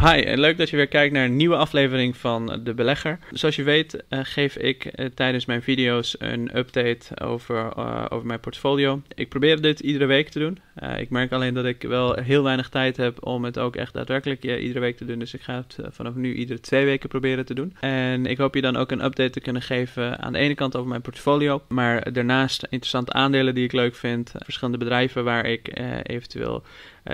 Hi, 0.00 0.20
en 0.20 0.40
leuk 0.40 0.58
dat 0.58 0.70
je 0.70 0.76
weer 0.76 0.88
kijkt 0.88 1.14
naar 1.14 1.24
een 1.24 1.36
nieuwe 1.36 1.56
aflevering 1.56 2.16
van 2.16 2.60
De 2.64 2.74
Belegger. 2.74 3.18
Zoals 3.30 3.56
je 3.56 3.62
weet 3.62 4.04
uh, 4.08 4.20
geef 4.22 4.56
ik 4.56 4.84
uh, 4.84 5.06
tijdens 5.06 5.44
mijn 5.44 5.62
video's 5.62 6.16
een 6.18 6.56
update 6.56 7.20
over, 7.22 7.72
uh, 7.78 8.04
over 8.08 8.26
mijn 8.26 8.40
portfolio. 8.40 9.02
Ik 9.14 9.28
probeer 9.28 9.60
dit 9.60 9.80
iedere 9.80 10.06
week 10.06 10.28
te 10.28 10.38
doen. 10.38 10.58
ik 10.98 11.10
merk 11.10 11.32
alleen 11.32 11.54
dat 11.54 11.64
ik 11.64 11.82
wel 11.82 12.14
heel 12.14 12.42
weinig 12.42 12.68
tijd 12.68 12.96
heb 12.96 13.26
om 13.26 13.44
het 13.44 13.58
ook 13.58 13.76
echt 13.76 13.94
daadwerkelijk 13.94 14.44
iedere 14.44 14.80
week 14.80 14.96
te 14.96 15.04
doen. 15.04 15.18
Dus 15.18 15.34
ik 15.34 15.42
ga 15.42 15.54
het 15.54 15.76
vanaf 15.94 16.14
nu 16.14 16.34
iedere 16.34 16.60
twee 16.60 16.84
weken 16.84 17.08
proberen 17.08 17.44
te 17.46 17.54
doen. 17.54 17.76
En 17.80 18.26
ik 18.26 18.38
hoop 18.38 18.54
je 18.54 18.60
dan 18.60 18.76
ook 18.76 18.90
een 18.90 19.04
update 19.04 19.30
te 19.30 19.40
kunnen 19.40 19.62
geven 19.62 20.18
aan 20.18 20.32
de 20.32 20.38
ene 20.38 20.54
kant 20.54 20.76
over 20.76 20.88
mijn 20.88 21.00
portfolio. 21.00 21.62
Maar 21.68 22.12
daarnaast 22.12 22.62
interessante 22.62 23.12
aandelen 23.12 23.54
die 23.54 23.64
ik 23.64 23.72
leuk 23.72 23.94
vind. 23.94 24.32
Verschillende 24.38 24.78
bedrijven 24.78 25.24
waar 25.24 25.46
ik 25.46 25.80
eventueel 26.02 26.64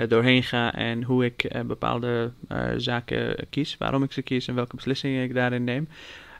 doorheen 0.07 0.43
ga. 0.43 0.73
En 0.73 1.03
hoe 1.03 1.25
ik 1.25 1.63
bepaalde 1.65 2.31
zaken 2.77 3.47
kies, 3.49 3.77
waarom 3.77 4.03
ik 4.03 4.11
ze 4.11 4.21
kies 4.21 4.47
en 4.47 4.55
welke 4.55 4.75
beslissingen 4.75 5.23
ik 5.23 5.33
daarin 5.33 5.63
neem. 5.63 5.87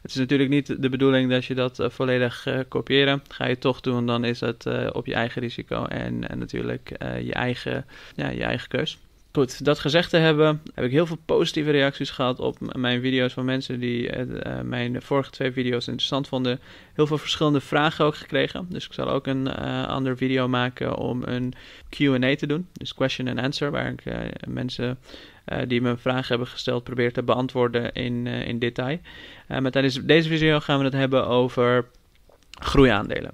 Het 0.01 0.11
is 0.11 0.17
natuurlijk 0.21 0.49
niet 0.49 0.81
de 0.81 0.89
bedoeling 0.89 1.29
dat 1.29 1.45
je 1.45 1.55
dat 1.55 1.79
volledig 1.81 2.45
uh, 2.47 2.59
kopiëren. 2.67 3.23
Ga 3.27 3.45
je 3.45 3.57
toch 3.57 3.81
doen, 3.81 4.05
dan 4.05 4.23
is 4.23 4.41
uh, 4.41 4.87
op 4.91 5.05
je 5.05 5.13
eigen 5.13 5.41
risico 5.41 5.85
en, 5.85 6.29
en 6.29 6.39
natuurlijk 6.39 6.89
je, 7.21 7.33
eigen, 7.33 7.85
ja, 8.15 8.29
je 8.29 8.43
eigen 8.43 8.67
keus. 8.67 8.97
Goed, 9.31 9.65
dat 9.65 9.79
gezegd 9.79 10.09
te 10.09 10.17
hebben, 10.17 10.61
heb 10.73 10.85
ik 10.85 10.91
heel 10.91 11.05
veel 11.05 11.17
positieve 11.25 11.71
reacties 11.71 12.09
gehad 12.09 12.39
op 12.39 12.75
mijn 12.75 13.01
video's 13.01 13.33
van 13.33 13.45
mensen 13.45 13.79
die 13.79 14.17
uh, 14.17 14.61
mijn 14.61 15.01
vorige 15.01 15.29
twee 15.29 15.51
video's 15.51 15.87
interessant 15.87 16.27
vonden. 16.27 16.59
Heel 16.93 17.07
veel 17.07 17.17
verschillende 17.17 17.61
vragen 17.61 18.05
ook 18.05 18.15
gekregen. 18.15 18.65
Dus 18.69 18.85
ik 18.85 18.93
zal 18.93 19.09
ook 19.09 19.27
een 19.27 19.47
uh, 19.47 19.87
ander 19.87 20.17
video 20.17 20.47
maken 20.47 20.97
om 20.97 21.23
een 21.23 21.53
QA 21.89 22.35
te 22.35 22.47
doen. 22.47 22.67
Dus 22.73 22.93
question 22.93 23.27
and 23.27 23.39
answer, 23.39 23.71
waar 23.71 23.91
ik 23.91 24.03
mensen 24.47 24.99
die 25.67 25.81
me 25.81 25.97
vragen 25.97 26.27
hebben 26.27 26.47
gesteld 26.47 26.83
probeer 26.83 27.13
te 27.13 27.23
beantwoorden 27.23 27.93
in, 27.93 28.27
in 28.27 28.59
detail. 28.59 28.99
maar 29.47 29.71
tijdens 29.71 30.01
deze 30.03 30.29
video 30.29 30.59
gaan 30.59 30.77
we 30.79 30.85
het 30.85 30.93
hebben 30.93 31.27
over 31.27 31.87
groeiaandelen. 32.59 33.31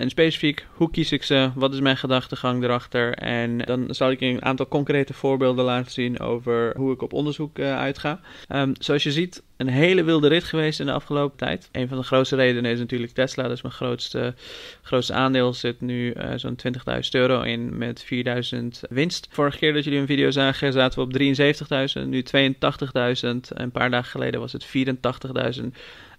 En 0.00 0.08
specifiek, 0.08 0.66
hoe 0.74 0.90
kies 0.90 1.12
ik 1.12 1.22
ze? 1.22 1.50
Wat 1.54 1.72
is 1.72 1.80
mijn 1.80 1.96
gedachtegang 1.96 2.62
erachter? 2.62 3.14
En 3.14 3.58
dan 3.58 3.94
zal 3.94 4.10
ik 4.10 4.20
een 4.20 4.44
aantal 4.44 4.68
concrete 4.68 5.14
voorbeelden 5.14 5.64
laten 5.64 5.92
zien 5.92 6.20
over 6.20 6.76
hoe 6.76 6.92
ik 6.92 7.02
op 7.02 7.12
onderzoek 7.12 7.58
uh, 7.58 7.78
uitga. 7.78 8.20
Um, 8.48 8.72
zoals 8.78 9.02
je 9.02 9.12
ziet, 9.12 9.42
een 9.60 9.68
hele 9.68 10.02
wilde 10.02 10.28
rit 10.28 10.44
geweest 10.44 10.80
in 10.80 10.86
de 10.86 10.92
afgelopen 10.92 11.36
tijd. 11.36 11.68
Een 11.72 11.88
van 11.88 11.98
de 11.98 12.04
grootste 12.04 12.36
redenen 12.36 12.70
is 12.70 12.78
natuurlijk 12.78 13.12
Tesla. 13.12 13.42
Dat 13.42 13.52
is 13.52 13.62
mijn 13.62 13.74
grootste, 13.74 14.34
grootste 14.82 15.12
aandeel. 15.12 15.52
Zit 15.52 15.80
nu 15.80 16.12
uh, 16.12 16.32
zo'n 16.36 16.58
20.000 16.94 17.00
euro 17.10 17.42
in 17.42 17.78
met 17.78 18.06
4.000 18.54 18.58
winst. 18.88 19.28
Vorige 19.30 19.58
keer 19.58 19.72
dat 19.72 19.84
jullie 19.84 19.98
een 19.98 20.06
video 20.06 20.30
zagen, 20.30 20.72
zaten 20.72 20.98
we 20.98 21.04
op 21.04 22.02
73.000. 22.02 22.08
Nu 22.08 22.24
82.000. 22.36 23.30
Een 23.48 23.70
paar 23.70 23.90
dagen 23.90 24.10
geleden 24.10 24.40
was 24.40 24.52
het 24.52 24.66
84.000. 24.66 25.64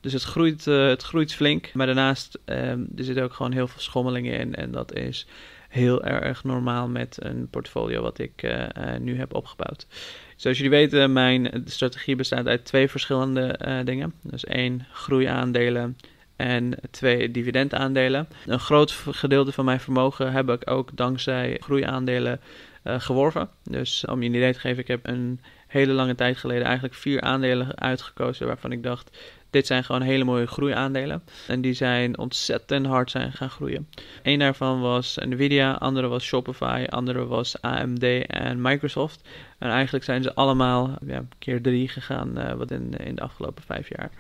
Dus 0.02 0.14
het 0.14 0.24
groeit, 0.24 0.66
uh, 0.68 0.88
het 0.88 1.04
groeit 1.04 1.34
flink. 1.34 1.74
Maar 1.74 1.86
daarnaast 1.86 2.40
um, 2.46 2.88
er 2.98 3.04
zitten 3.04 3.24
ook 3.24 3.34
gewoon 3.34 3.52
heel 3.52 3.68
veel 3.68 3.82
schommelingen 3.82 4.40
in. 4.40 4.56
En 4.56 4.72
dat 4.72 4.94
is 4.94 5.28
heel 5.72 6.04
erg 6.04 6.44
normaal 6.44 6.88
met 6.88 7.18
een 7.20 7.48
portfolio 7.50 8.02
wat 8.02 8.20
ik 8.20 8.44
uh, 8.44 8.52
uh, 8.52 8.98
nu 9.00 9.18
heb 9.18 9.34
opgebouwd. 9.34 9.88
Zoals 10.36 10.58
jullie 10.58 10.72
weten, 10.72 11.14
mijn 11.14 11.64
strategie 11.66 12.16
bestaat 12.16 12.48
uit 12.48 12.66
twee 12.66 12.88
verschillende 12.88 13.60
dingen. 13.84 14.14
Dus 14.22 14.46
één, 14.46 14.86
groeiaandelen 14.92 15.98
en 16.36 16.74
twee 16.90 17.32
dividendaandelen. 17.32 18.28
Een 18.46 18.60
groot 18.60 18.92
gedeelte 18.92 19.52
van 19.52 19.66
mijn 19.66 19.80
vermogen 19.80 20.32
heb 20.32 20.50
ik 20.50 20.70
ook 20.70 20.90
dankzij 20.98 21.58
groeiaandelen 21.60 22.40
geworven. 22.84 23.50
Dus 23.64 24.06
om 24.06 24.22
je 24.22 24.30
een 24.30 24.36
idee 24.36 24.54
te 24.54 24.60
geven, 24.60 24.80
ik 24.80 24.88
heb 24.88 25.08
een 25.08 25.40
hele 25.68 25.94
lange 25.94 26.16
tijd 26.16 26.38
geleden 26.38 26.64
eigenlijk 26.64 26.94
vier 26.94 27.22
aandelen 27.22 27.80
uitgekozen 27.80 28.48
waarvan 28.48 28.72
ik 28.72 28.84
dacht, 28.84 29.18
dit 29.52 29.68
zijn 29.68 29.84
gewoon 29.84 30.02
hele 30.02 30.24
mooie 30.24 30.48
groeiaandelen. 30.48 31.24
En 31.48 31.62
die 31.62 31.74
zijn 31.74 32.18
ontzettend 32.18 32.86
hard 32.86 33.12
zijn 33.12 33.32
gaan 33.32 33.50
groeien. 33.50 33.88
Eén 34.24 34.40
daarvan 34.40 34.82
was 34.82 35.18
Nvidia, 35.26 35.72
andere 35.72 36.08
was 36.08 36.24
Shopify, 36.24 36.86
andere 36.90 37.26
was 37.26 37.62
AMD 37.62 38.04
en 38.28 38.62
Microsoft. 38.62 39.28
En 39.58 39.70
eigenlijk 39.70 40.04
zijn 40.04 40.24
ze 40.24 40.36
allemaal 40.36 40.96
ja, 41.06 41.26
keer 41.40 41.62
drie 41.62 41.88
gegaan 41.88 42.38
uh, 42.38 42.54
wat 42.54 42.72
in, 42.72 42.94
in 42.98 43.16
de 43.16 43.22
afgelopen 43.22 43.64
vijf 43.64 43.90
jaar. 43.90 44.12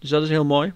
Dus 0.00 0.10
dat 0.10 0.22
is 0.22 0.28
heel 0.28 0.44
mooi. 0.44 0.72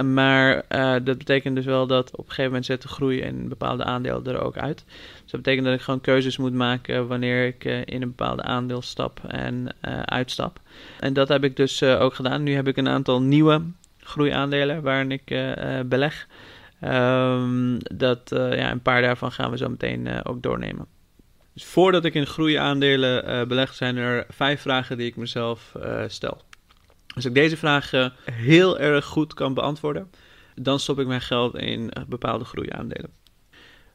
Maar 0.00 0.64
uh, 0.68 0.92
dat 0.92 1.18
betekent 1.18 1.56
dus 1.56 1.64
wel 1.64 1.86
dat 1.86 2.10
op 2.10 2.18
een 2.18 2.24
gegeven 2.24 2.44
moment 2.44 2.64
zet 2.64 2.82
de 2.82 2.88
groei 2.88 3.20
in 3.20 3.48
bepaalde 3.48 3.84
aandelen 3.84 4.26
er 4.26 4.40
ook 4.40 4.56
uit. 4.56 4.84
Dus 5.22 5.30
dat 5.30 5.42
betekent 5.42 5.66
dat 5.66 5.74
ik 5.74 5.80
gewoon 5.80 6.00
keuzes 6.00 6.36
moet 6.36 6.52
maken 6.52 7.08
wanneer 7.08 7.46
ik 7.46 7.64
uh, 7.64 7.78
in 7.84 8.02
een 8.02 8.08
bepaalde 8.08 8.42
aandeel 8.42 8.82
stap 8.82 9.20
en 9.28 9.74
uh, 9.84 10.00
uitstap. 10.02 10.60
En 11.00 11.12
dat 11.12 11.28
heb 11.28 11.44
ik 11.44 11.56
dus 11.56 11.82
ook 11.82 12.14
gedaan. 12.14 12.42
Nu 12.42 12.54
heb 12.54 12.68
ik 12.68 12.76
een 12.76 12.88
aantal 12.88 13.22
nieuwe 13.22 13.62
groeiaandelen 13.98 14.82
waarin 14.82 15.10
ik 15.10 15.24
beleg. 15.86 16.26
Um, 16.84 17.78
dat, 17.94 18.20
ja, 18.30 18.70
een 18.70 18.82
paar 18.82 19.02
daarvan 19.02 19.32
gaan 19.32 19.50
we 19.50 19.56
zo 19.56 19.68
meteen 19.68 20.24
ook 20.24 20.42
doornemen. 20.42 20.86
Dus 21.54 21.64
voordat 21.64 22.04
ik 22.04 22.14
in 22.14 22.26
groeiaandelen 22.26 23.48
beleg, 23.48 23.74
zijn 23.74 23.96
er 23.96 24.26
vijf 24.28 24.60
vragen 24.60 24.96
die 24.96 25.06
ik 25.06 25.16
mezelf 25.16 25.72
stel. 26.06 26.42
Als 27.14 27.24
ik 27.24 27.34
deze 27.34 27.56
vragen 27.56 28.12
heel 28.30 28.78
erg 28.78 29.04
goed 29.04 29.34
kan 29.34 29.54
beantwoorden, 29.54 30.10
dan 30.54 30.80
stop 30.80 30.98
ik 30.98 31.06
mijn 31.06 31.20
geld 31.20 31.54
in 31.56 31.92
bepaalde 32.08 32.44
groeiaandelen. 32.44 33.10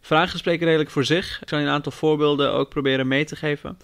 Vragen 0.02 0.40
spreken 0.40 0.66
redelijk 0.66 0.90
voor 0.90 1.06
zich. 1.06 1.42
Ik 1.42 1.50
zal 1.50 1.60
je 1.60 1.66
een 1.66 1.72
aantal 1.72 1.92
voorbeelden 1.92 2.52
ook 2.54 2.70
proberen 2.70 3.08
mee 3.08 3.26
te 3.26 3.36
geven. 3.36 3.78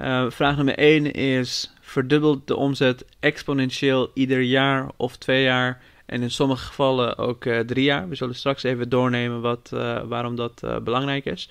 Uh, 0.00 0.30
vraag 0.30 0.56
nummer 0.56 0.78
1 0.78 1.12
is: 1.12 1.72
verdubbelt 1.80 2.46
de 2.46 2.56
omzet 2.56 3.04
exponentieel 3.20 4.10
ieder 4.14 4.40
jaar 4.40 4.90
of 4.96 5.16
twee 5.16 5.42
jaar? 5.42 5.82
En 6.06 6.22
in 6.22 6.30
sommige 6.30 6.66
gevallen 6.66 7.18
ook 7.18 7.44
uh, 7.44 7.60
drie 7.60 7.84
jaar. 7.84 8.08
We 8.08 8.14
zullen 8.14 8.34
straks 8.34 8.62
even 8.62 8.88
doornemen 8.88 9.40
wat, 9.40 9.68
waarom 10.06 10.36
dat 10.36 10.62
belangrijk 10.82 11.24
is. 11.24 11.48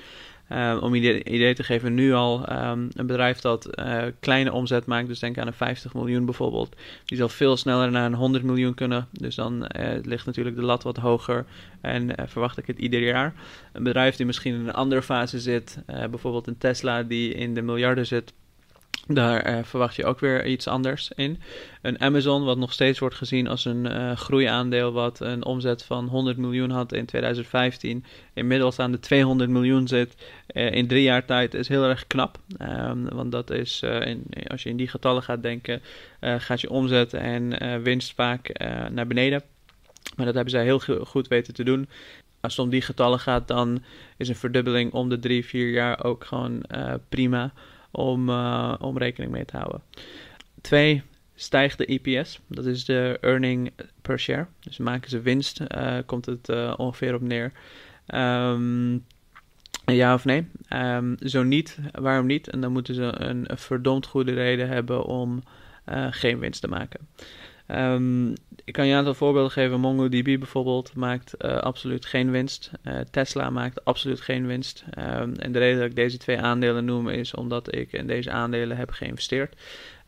Um, 0.54 0.78
om 0.78 0.94
een 0.96 1.34
idee 1.34 1.54
te 1.54 1.64
geven, 1.64 1.94
nu 1.94 2.14
al 2.14 2.52
um, 2.52 2.90
een 2.94 3.06
bedrijf 3.06 3.40
dat 3.40 3.80
uh, 3.80 4.04
kleine 4.20 4.52
omzet 4.52 4.86
maakt, 4.86 5.08
dus 5.08 5.20
denk 5.20 5.38
aan 5.38 5.48
een 5.48 5.54
50 5.54 5.94
miljoen 5.94 6.26
bijvoorbeeld, 6.26 6.76
die 7.06 7.18
zal 7.18 7.30
veel 7.30 7.58
sneller 7.58 7.92
naar 7.92 8.06
een 8.06 8.14
100 8.14 8.44
miljoen 8.44 8.74
kunnen. 8.74 9.08
Dus 9.12 9.36
dan 9.36 9.70
uh, 9.80 9.88
ligt 10.04 10.26
natuurlijk 10.26 10.56
de 10.56 10.62
lat 10.62 10.84
wat 10.84 10.98
hoger 10.98 11.46
en 11.82 12.04
uh, 12.04 12.14
verwacht 12.26 12.58
ik 12.58 12.68
het 12.68 12.80
ieder 12.80 13.02
jaar. 13.02 13.34
Een 13.72 13.84
bedrijf 13.84 14.16
die 14.16 14.26
misschien 14.26 14.54
in 14.54 14.60
een 14.60 14.74
andere 14.74 15.02
fase 15.02 15.40
zit, 15.40 15.78
bijvoorbeeld 15.86 16.48
een 16.48 16.58
Tesla 16.58 17.04
die 17.04 17.34
in 17.34 17.54
de 17.54 17.62
miljarden 17.62 18.06
zit, 18.06 18.34
daar 19.08 19.50
uh, 19.50 19.64
verwacht 19.64 19.96
je 19.96 20.06
ook 20.06 20.20
weer 20.20 20.46
iets 20.46 20.68
anders 20.68 21.12
in. 21.16 21.42
Een 21.82 22.02
Amazon, 22.02 22.44
wat 22.44 22.58
nog 22.58 22.74
steeds 22.74 23.00
wordt 23.00 23.16
gezien 23.16 23.48
als 23.48 23.66
een 23.66 23.86
uh, 23.86 24.16
groeiaandeel, 24.16 24.92
wat 24.92 25.20
een 25.20 25.46
omzet 25.46 25.84
van 25.84 26.08
100 26.08 26.38
miljoen 26.38 26.70
had 26.70 26.94
in 26.94 27.06
2015, 27.06 28.06
inmiddels 28.34 28.80
aan 28.80 28.92
de 28.92 29.00
200 29.00 29.50
miljoen 29.50 29.88
zit 29.88 30.16
uh, 30.54 30.72
in 30.72 30.88
drie 30.88 31.04
jaar 31.04 31.26
tijd, 31.26 31.54
is 31.54 31.68
heel 31.68 31.84
erg 31.84 32.08
knap. 32.08 32.38
Um, 32.62 33.10
want 33.10 33.32
dat 33.32 33.50
is, 33.50 33.82
in, 33.82 34.26
als 34.48 34.64
je 34.64 34.70
in 34.70 34.78
die 34.78 34.88
getallen 34.88 35.24
gaat 35.24 35.44
denken, 35.44 35.82
gaat 36.20 36.62
je 36.62 36.70
omzet 36.70 37.14
en 37.14 37.54
winst 37.84 38.14
vaak 38.14 38.60
naar 38.92 39.08
beneden. 39.08 39.44
Maar 40.16 40.26
dat 40.26 40.36
hebben 40.36 40.54
zij 40.54 40.64
heel 40.64 40.80
goed 41.04 41.28
weten 41.28 41.54
te 41.54 41.64
doen. 41.64 41.90
Als 42.42 42.56
het 42.56 42.66
om 42.66 42.72
die 42.72 42.82
getallen 42.82 43.20
gaat, 43.20 43.48
dan 43.48 43.84
is 44.18 44.30
een 44.30 44.36
verdubbeling 44.36 44.92
om 44.92 45.10
de 45.10 45.20
drie, 45.20 45.46
vier 45.46 45.70
jaar 45.70 46.04
ook 46.04 46.26
gewoon 46.26 46.66
prima 47.10 47.54
om, 47.96 48.30
uh, 48.30 48.76
om 48.80 48.98
rekening 48.98 49.32
mee 49.32 49.46
te 49.46 49.58
houden. 49.58 49.82
Twee, 50.62 51.02
stijgt 51.36 51.78
de 51.78 51.86
EPS. 51.86 52.40
Dat 52.48 52.66
is 52.66 52.86
de 52.86 53.18
earning 53.22 53.72
per 54.02 54.20
share. 54.20 54.48
Dus 54.60 54.78
maken 54.78 55.10
ze 55.10 55.22
winst, 55.22 55.62
uh, 55.76 55.98
komt 56.06 56.26
het 56.26 56.50
uh, 56.50 56.74
ongeveer 56.78 57.16
op 57.16 57.22
neer. 57.22 57.52
Um, 58.16 59.06
ja 59.86 60.14
of 60.14 60.26
nee? 60.26 60.48
Um, 60.70 61.16
zo 61.20 61.44
niet, 61.44 61.78
waarom 61.92 62.26
niet? 62.26 62.48
En 62.48 62.62
dan 62.62 62.72
moeten 62.72 62.96
ze 62.96 63.04
een, 63.04 63.52
een 63.52 63.58
verdomd 63.58 64.06
goede 64.06 64.34
reden 64.34 64.68
hebben 64.68 65.06
om 65.06 65.44
geen 66.10 66.40
winst 66.40 66.62
te 66.62 66.68
maken. 66.68 67.08
Um, 67.76 68.34
ik 68.66 68.74
kan 68.74 68.86
je 68.86 68.92
een 68.92 68.98
aantal 68.98 69.14
voorbeelden 69.14 69.52
geven. 69.52 69.80
MongoDB 69.80 70.24
bijvoorbeeld 70.24 70.96
maakt 70.96 71.34
uh, 71.40 71.58
absoluut 71.58 72.06
geen 72.06 72.32
winst. 72.32 72.72
Uh, 72.84 73.00
Tesla 73.12 73.50
maakt 73.50 73.86
absoluut 73.86 74.22
geen 74.22 74.48
winst. 74.48 74.84
Um, 74.98 75.34
en 75.36 75.52
de 75.52 75.60
reden 75.60 75.80
dat 75.80 75.90
ik 75.90 75.96
deze 75.96 76.18
twee 76.18 76.40
aandelen 76.40 76.86
noem 76.86 77.10
is 77.10 77.34
omdat 77.34 77.76
ik 77.76 77.92
in 77.92 78.08
deze 78.08 78.32
aandelen 78.32 78.78
heb 78.78 78.92
geïnvesteerd. 78.92 79.56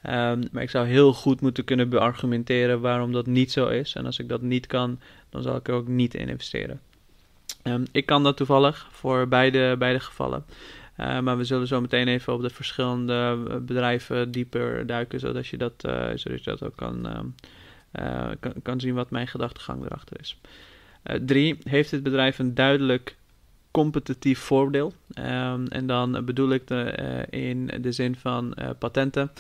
Um, 0.04 0.44
maar 0.52 0.64
ik 0.64 0.70
zou 0.70 0.88
heel 0.88 1.14
goed 1.14 1.42
moeten 1.42 1.64
kunnen 1.64 1.90
beargumenteren 1.90 2.82
waarom 2.82 3.12
dat 3.12 3.26
niet 3.26 3.52
zo 3.52 3.68
is. 3.68 3.96
En 3.96 4.06
als 4.06 4.20
ik 4.20 4.30
dat 4.30 4.42
niet 4.42 4.68
kan, 4.68 5.00
dan 5.30 5.42
zal 5.42 5.56
ik 5.56 5.68
er 5.68 5.74
ook 5.74 5.88
niet 5.88 6.14
in 6.14 6.30
investeren. 6.30 6.80
ik 7.92 8.06
kan 8.06 8.24
dat 8.24 8.38
toevallig 8.38 8.88
voor 8.92 9.28
beide, 9.28 9.76
beide 9.78 10.00
gevallen. 10.00 10.46
Uh, 10.98 11.20
maar 11.20 11.38
we 11.38 11.44
zullen 11.44 11.68
zo 11.68 11.82
meteen 11.82 12.08
even 12.08 12.34
op 12.34 12.42
de 12.42 12.50
verschillende 12.50 13.38
bedrijven 13.62 14.32
dieper 14.32 14.86
duiken, 14.86 15.20
zodat 15.20 15.48
je 15.48 15.58
dat, 15.58 15.84
uh, 15.86 16.08
zodat 16.16 16.44
je 16.44 16.50
dat 16.50 16.64
ook 16.64 16.76
kan, 16.76 17.08
uh, 18.00 18.30
kan, 18.40 18.54
kan, 18.64 18.80
zien 18.80 18.94
wat 18.94 19.10
mijn 19.10 19.28
gedachtegang 19.28 19.86
erachter 19.86 20.20
is. 20.20 20.38
drie, 21.22 21.58
heeft 21.64 21.92
het 21.92 22.04
bedrijf 22.04 22.40
een 22.40 22.54
duidelijk 22.54 23.16
competitief 23.72 24.40
voordeel? 24.40 24.94
Um, 25.20 25.68
en 25.68 25.88
dan 25.88 26.26
bedoel 26.26 26.50
ik 26.50 26.68
de, 26.68 27.26
in 27.30 27.72
de 27.82 27.92
zin 27.92 28.16
van 28.16 28.56
patenten, 28.80 29.32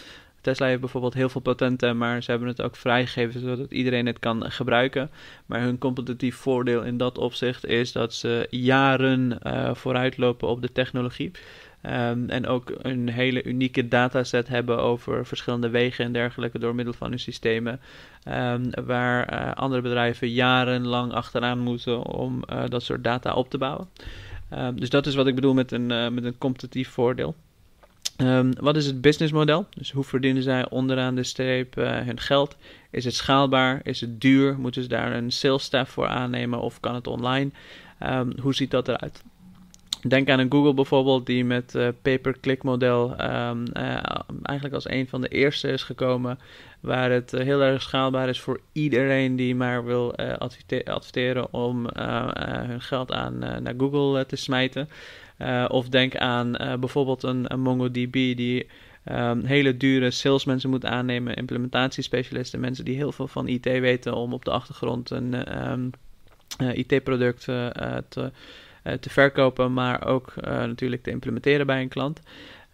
Tesla 0.45 0.67
heeft 0.67 0.79
bijvoorbeeld 0.79 1.13
heel 1.13 1.29
veel 1.29 1.41
patenten, 1.41 1.97
maar 1.97 2.23
ze 2.23 2.31
hebben 2.31 2.49
het 2.49 2.61
ook 2.61 2.75
vrijgegeven 2.75 3.41
zodat 3.41 3.71
iedereen 3.71 4.05
het 4.05 4.19
kan 4.19 4.51
gebruiken. 4.51 5.09
Maar 5.45 5.61
hun 5.61 5.77
competitief 5.77 6.35
voordeel 6.35 6.83
in 6.83 6.97
dat 6.97 7.17
opzicht 7.17 7.65
is 7.65 7.91
dat 7.91 8.13
ze 8.13 8.47
jaren 8.49 9.37
uh, 9.43 9.73
vooruitlopen 9.73 10.47
op 10.47 10.61
de 10.61 10.71
technologie. 10.71 11.31
Um, 11.83 12.29
en 12.29 12.47
ook 12.47 12.73
een 12.81 13.09
hele 13.09 13.43
unieke 13.43 13.87
dataset 13.87 14.47
hebben 14.47 14.77
over 14.77 15.25
verschillende 15.25 15.69
wegen 15.69 16.05
en 16.05 16.11
dergelijke 16.11 16.59
door 16.59 16.75
middel 16.75 16.93
van 16.93 17.09
hun 17.09 17.19
systemen. 17.19 17.79
Um, 18.27 18.69
waar 18.85 19.33
uh, 19.33 19.53
andere 19.53 19.81
bedrijven 19.81 20.29
jarenlang 20.29 21.13
achteraan 21.13 21.59
moeten 21.59 22.03
om 22.03 22.43
uh, 22.49 22.63
dat 22.67 22.83
soort 22.83 23.03
data 23.03 23.33
op 23.33 23.49
te 23.49 23.57
bouwen. 23.57 23.87
Um, 24.53 24.79
dus 24.79 24.89
dat 24.89 25.05
is 25.05 25.15
wat 25.15 25.27
ik 25.27 25.35
bedoel 25.35 25.53
met 25.53 25.71
een, 25.71 25.87
met 25.87 26.23
een 26.23 26.37
competitief 26.37 26.89
voordeel. 26.89 27.35
Um, 28.17 28.53
wat 28.59 28.75
is 28.75 28.85
het 28.85 29.01
businessmodel? 29.01 29.65
Dus 29.73 29.91
hoe 29.91 30.03
verdienen 30.03 30.43
zij 30.43 30.69
onderaan 30.69 31.15
de 31.15 31.23
streep 31.23 31.77
uh, 31.77 31.97
hun 31.97 32.19
geld? 32.19 32.55
Is 32.91 33.05
het 33.05 33.13
schaalbaar? 33.13 33.79
Is 33.83 34.01
het 34.01 34.21
duur? 34.21 34.59
Moeten 34.59 34.81
ze 34.81 34.87
daar 34.87 35.13
een 35.13 35.31
sales 35.31 35.63
staff 35.63 35.91
voor 35.91 36.07
aannemen 36.07 36.59
of 36.59 36.79
kan 36.79 36.95
het 36.95 37.07
online? 37.07 37.51
Um, 38.03 38.33
hoe 38.41 38.55
ziet 38.55 38.71
dat 38.71 38.87
eruit? 38.87 39.23
Denk 40.07 40.29
aan 40.29 40.39
een 40.39 40.51
Google 40.51 40.73
bijvoorbeeld, 40.73 41.25
die 41.25 41.45
met 41.45 41.75
uh, 41.75 41.87
pay-per-click 42.01 42.63
model 42.63 43.11
um, 43.11 43.63
uh, 43.73 43.97
eigenlijk 44.43 44.73
als 44.73 44.89
een 44.89 45.07
van 45.07 45.21
de 45.21 45.27
eerste 45.27 45.67
is 45.67 45.83
gekomen, 45.83 46.39
waar 46.79 47.11
het 47.11 47.33
uh, 47.33 47.41
heel 47.41 47.61
erg 47.61 47.81
schaalbaar 47.81 48.29
is 48.29 48.39
voor 48.39 48.59
iedereen 48.71 49.35
die 49.35 49.55
maar 49.55 49.85
wil 49.85 50.15
adverteren 50.85 51.53
om 51.53 51.87
hun 52.65 52.81
geld 52.81 53.11
aan 53.11 53.39
naar 53.39 53.73
Google 53.77 54.25
te 54.25 54.35
smijten. 54.35 54.89
of 55.67 55.89
denk 55.89 56.15
aan 56.15 56.51
bijvoorbeeld 56.79 57.23
een, 57.23 57.47
MongoDB 57.55 58.11
die 58.11 58.67
um, 59.11 59.45
hele 59.45 59.77
dure 59.77 60.11
salesmensen 60.11 60.69
moet 60.69 60.85
aannemen, 60.85 61.35
implementatiespecialisten, 61.35 62.59
mensen 62.59 62.85
die 62.85 62.95
heel 62.95 63.11
veel 63.11 63.27
van 63.27 63.47
IT 63.47 63.65
weten 63.65 64.13
om 64.13 64.33
op 64.33 64.45
de 64.45 64.51
achtergrond 64.51 65.09
een 65.09 65.61
um, 65.71 65.89
IT-product 66.57 67.43
te 67.43 67.71
eh, 68.15 68.25
te 68.99 69.09
verkopen, 69.09 69.73
maar 69.73 70.05
ook 70.07 70.33
eh, 70.35 70.51
natuurlijk 70.51 71.03
te 71.03 71.09
implementeren 71.09 71.65
bij 71.65 71.81
een 71.81 71.87
klant. 71.87 72.21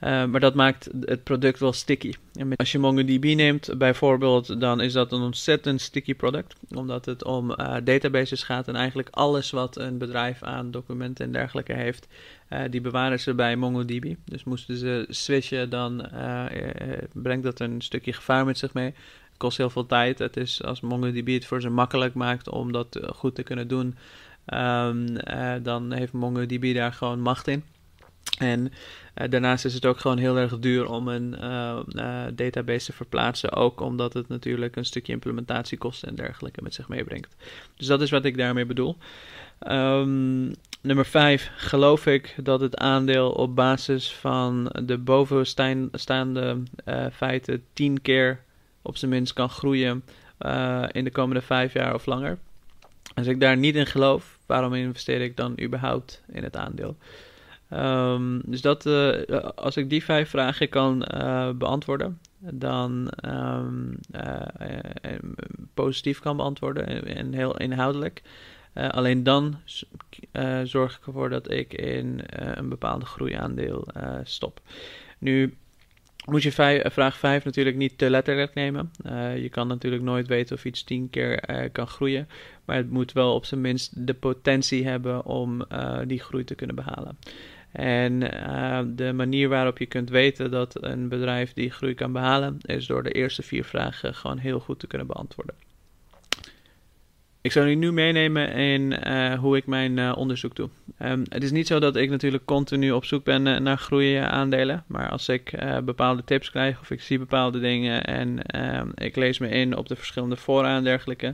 Uh, 0.03 0.25
maar 0.25 0.39
dat 0.39 0.55
maakt 0.55 0.89
het 1.01 1.23
product 1.23 1.59
wel 1.59 1.73
sticky. 1.73 2.13
En 2.33 2.55
als 2.55 2.71
je 2.71 2.79
MongoDB 2.79 3.23
neemt 3.23 3.77
bijvoorbeeld, 3.77 4.59
dan 4.59 4.81
is 4.81 4.93
dat 4.93 5.11
een 5.11 5.21
ontzettend 5.21 5.81
sticky 5.81 6.15
product. 6.15 6.55
Omdat 6.75 7.05
het 7.05 7.23
om 7.23 7.55
databases 7.83 8.43
gaat 8.43 8.67
en 8.67 8.75
eigenlijk 8.75 9.07
alles 9.11 9.51
wat 9.51 9.77
een 9.77 9.97
bedrijf 9.97 10.43
aan 10.43 10.71
documenten 10.71 11.25
en 11.25 11.31
dergelijke 11.31 11.73
heeft, 11.73 12.07
die 12.69 12.81
bewaren 12.81 13.19
ze 13.19 13.33
bij 13.33 13.55
MongoDB. 13.55 14.13
Dus 14.25 14.43
moesten 14.43 14.77
ze 14.77 15.05
switchen, 15.09 15.69
dan 15.69 16.07
brengt 17.13 17.43
dat 17.43 17.59
een 17.59 17.81
stukje 17.81 18.13
gevaar 18.13 18.45
met 18.45 18.57
zich 18.57 18.73
mee. 18.73 18.93
Het 19.29 19.37
kost 19.37 19.57
heel 19.57 19.69
veel 19.69 19.85
tijd. 19.85 20.19
Het 20.19 20.37
is 20.37 20.63
als 20.63 20.81
MongoDB 20.81 21.33
het 21.33 21.45
voor 21.45 21.61
ze 21.61 21.69
makkelijk 21.69 22.13
maakt 22.13 22.49
om 22.49 22.71
dat 22.71 22.99
goed 23.15 23.35
te 23.35 23.43
kunnen 23.43 23.67
doen, 23.67 23.95
Um, 24.45 25.07
uh, 25.09 25.53
dan 25.63 25.91
heeft 25.91 26.13
MongoDB 26.13 26.73
daar 26.73 26.93
gewoon 26.93 27.21
macht 27.21 27.47
in. 27.47 27.63
En 28.37 28.59
uh, 29.15 29.29
daarnaast 29.29 29.65
is 29.65 29.73
het 29.73 29.85
ook 29.85 29.99
gewoon 29.99 30.17
heel 30.17 30.37
erg 30.37 30.59
duur 30.59 30.89
om 30.89 31.07
een 31.07 31.35
uh, 31.41 31.77
database 32.33 32.85
te 32.85 32.93
verplaatsen. 32.93 33.51
Ook 33.51 33.81
omdat 33.81 34.13
het 34.13 34.27
natuurlijk 34.27 34.75
een 34.75 34.85
stukje 34.85 35.13
implementatiekosten 35.13 36.07
en 36.07 36.15
dergelijke 36.15 36.61
met 36.61 36.73
zich 36.73 36.87
meebrengt. 36.87 37.35
Dus 37.75 37.87
dat 37.87 38.01
is 38.01 38.11
wat 38.11 38.25
ik 38.25 38.37
daarmee 38.37 38.65
bedoel. 38.65 38.97
Um, 39.67 40.53
nummer 40.81 41.05
5. 41.05 41.51
Geloof 41.55 42.05
ik 42.05 42.35
dat 42.43 42.61
het 42.61 42.77
aandeel 42.77 43.31
op 43.31 43.55
basis 43.55 44.13
van 44.13 44.75
de 44.83 44.97
bovenstaande 44.97 46.57
feiten 47.13 47.63
10 47.73 48.01
keer 48.01 48.43
op 48.81 48.97
zijn 48.97 49.11
minst 49.11 49.33
kan 49.33 49.49
groeien 49.49 50.03
in 50.91 51.03
de 51.03 51.11
komende 51.11 51.41
5 51.41 51.73
jaar 51.73 51.93
of 51.93 52.05
langer? 52.05 52.37
Als 53.13 53.27
ik 53.27 53.39
daar 53.39 53.57
niet 53.57 53.75
in 53.75 53.85
geloof, 53.85 54.37
waarom 54.45 54.73
investeer 54.73 55.21
ik 55.21 55.37
dan 55.37 55.59
überhaupt 55.61 56.23
in 56.31 56.43
het 56.43 56.55
aandeel? 56.55 56.97
Um, 57.73 58.41
dus 58.45 58.61
dat, 58.61 58.85
uh, 58.85 59.21
als 59.55 59.77
ik 59.77 59.89
die 59.89 60.03
vijf 60.03 60.29
vragen 60.29 60.69
kan 60.69 61.05
uh, 61.13 61.49
beantwoorden, 61.51 62.19
dan 62.39 63.11
um, 63.25 63.97
uh, 64.15 64.41
positief 65.73 66.19
kan 66.19 66.37
beantwoorden 66.37 67.05
en 67.05 67.33
heel 67.33 67.57
inhoudelijk. 67.57 68.21
alleen 68.73 69.23
dan 69.23 69.55
zorg 70.63 70.97
ik 70.97 71.05
ervoor 71.05 71.29
dat 71.29 71.51
ik 71.51 71.73
in 71.73 72.21
een 72.29 72.69
bepaalde 72.69 73.05
groeiaandeel 73.05 73.87
stop. 74.23 74.61
Nu 75.17 75.55
moet 76.25 76.43
je 76.43 76.51
vijf, 76.51 76.81
eh, 76.81 76.91
vraag 76.91 77.17
5 77.17 77.45
natuurlijk 77.45 77.77
niet 77.77 77.97
te 77.97 78.09
letterlijk 78.09 78.53
nemen. 78.53 78.91
Uh, 79.05 79.41
je 79.41 79.49
kan 79.49 79.67
natuurlijk 79.67 80.03
nooit 80.03 80.27
weten 80.27 80.55
of 80.55 80.65
iets 80.65 80.83
tien 80.83 81.09
keer 81.09 81.49
uh, 81.49 81.69
kan 81.71 81.87
groeien. 81.87 82.27
Maar 82.65 82.75
het 82.75 82.89
moet 82.89 83.11
wel 83.11 83.33
op 83.33 83.45
zijn 83.45 83.61
minst 83.61 84.07
de 84.07 84.13
potentie 84.13 84.87
hebben 84.87 85.25
om 85.25 85.65
die 86.05 86.19
groei 86.19 86.43
te 86.43 86.55
kunnen 86.55 86.75
behalen. 86.75 87.17
En 87.71 88.19
de 88.95 89.13
manier 89.13 89.49
waarop 89.49 89.77
je 89.77 89.85
kunt 89.85 90.09
weten 90.09 90.51
dat 90.51 90.83
een 90.83 91.09
bedrijf 91.09 91.53
die 91.53 91.71
groei 91.71 91.93
kan 91.93 92.11
behalen, 92.11 92.57
is 92.61 92.85
door 92.85 93.03
de 93.03 93.11
eerste 93.11 93.41
vier 93.41 93.63
vragen 93.63 94.15
gewoon 94.15 94.37
heel 94.37 94.59
goed 94.59 94.79
te 94.79 94.87
kunnen 94.87 95.07
beantwoorden. 95.07 95.55
Ik 97.41 97.51
zal 97.51 97.65
u 97.65 97.75
nu 97.75 97.91
meenemen 97.91 98.51
in 98.53 98.95
uh, 99.07 99.33
hoe 99.33 99.57
ik 99.57 99.65
mijn 99.65 99.97
uh, 99.97 100.13
onderzoek 100.15 100.55
doe. 100.55 100.69
Um, 100.99 101.23
het 101.29 101.43
is 101.43 101.51
niet 101.51 101.67
zo 101.67 101.79
dat 101.79 101.95
ik 101.95 102.09
natuurlijk 102.09 102.45
continu 102.45 102.91
op 102.91 103.05
zoek 103.05 103.23
ben 103.23 103.45
uh, 103.45 103.57
naar 103.57 103.77
groeien 103.77 104.31
aandelen. 104.31 104.83
Maar 104.87 105.09
als 105.09 105.29
ik 105.29 105.63
bepaalde 105.83 106.23
tips 106.23 106.51
krijg 106.51 106.79
of 106.79 106.91
ik 106.91 107.01
zie 107.01 107.19
bepaalde 107.19 107.59
dingen 107.59 108.03
en 108.03 108.59
um, 108.79 108.91
ik 108.95 109.15
lees 109.15 109.39
me 109.39 109.49
in 109.49 109.77
op 109.77 109.87
de 109.87 109.95
verschillende 109.95 110.37
fora 110.37 110.75
en 110.75 110.83
dergelijke. 110.83 111.33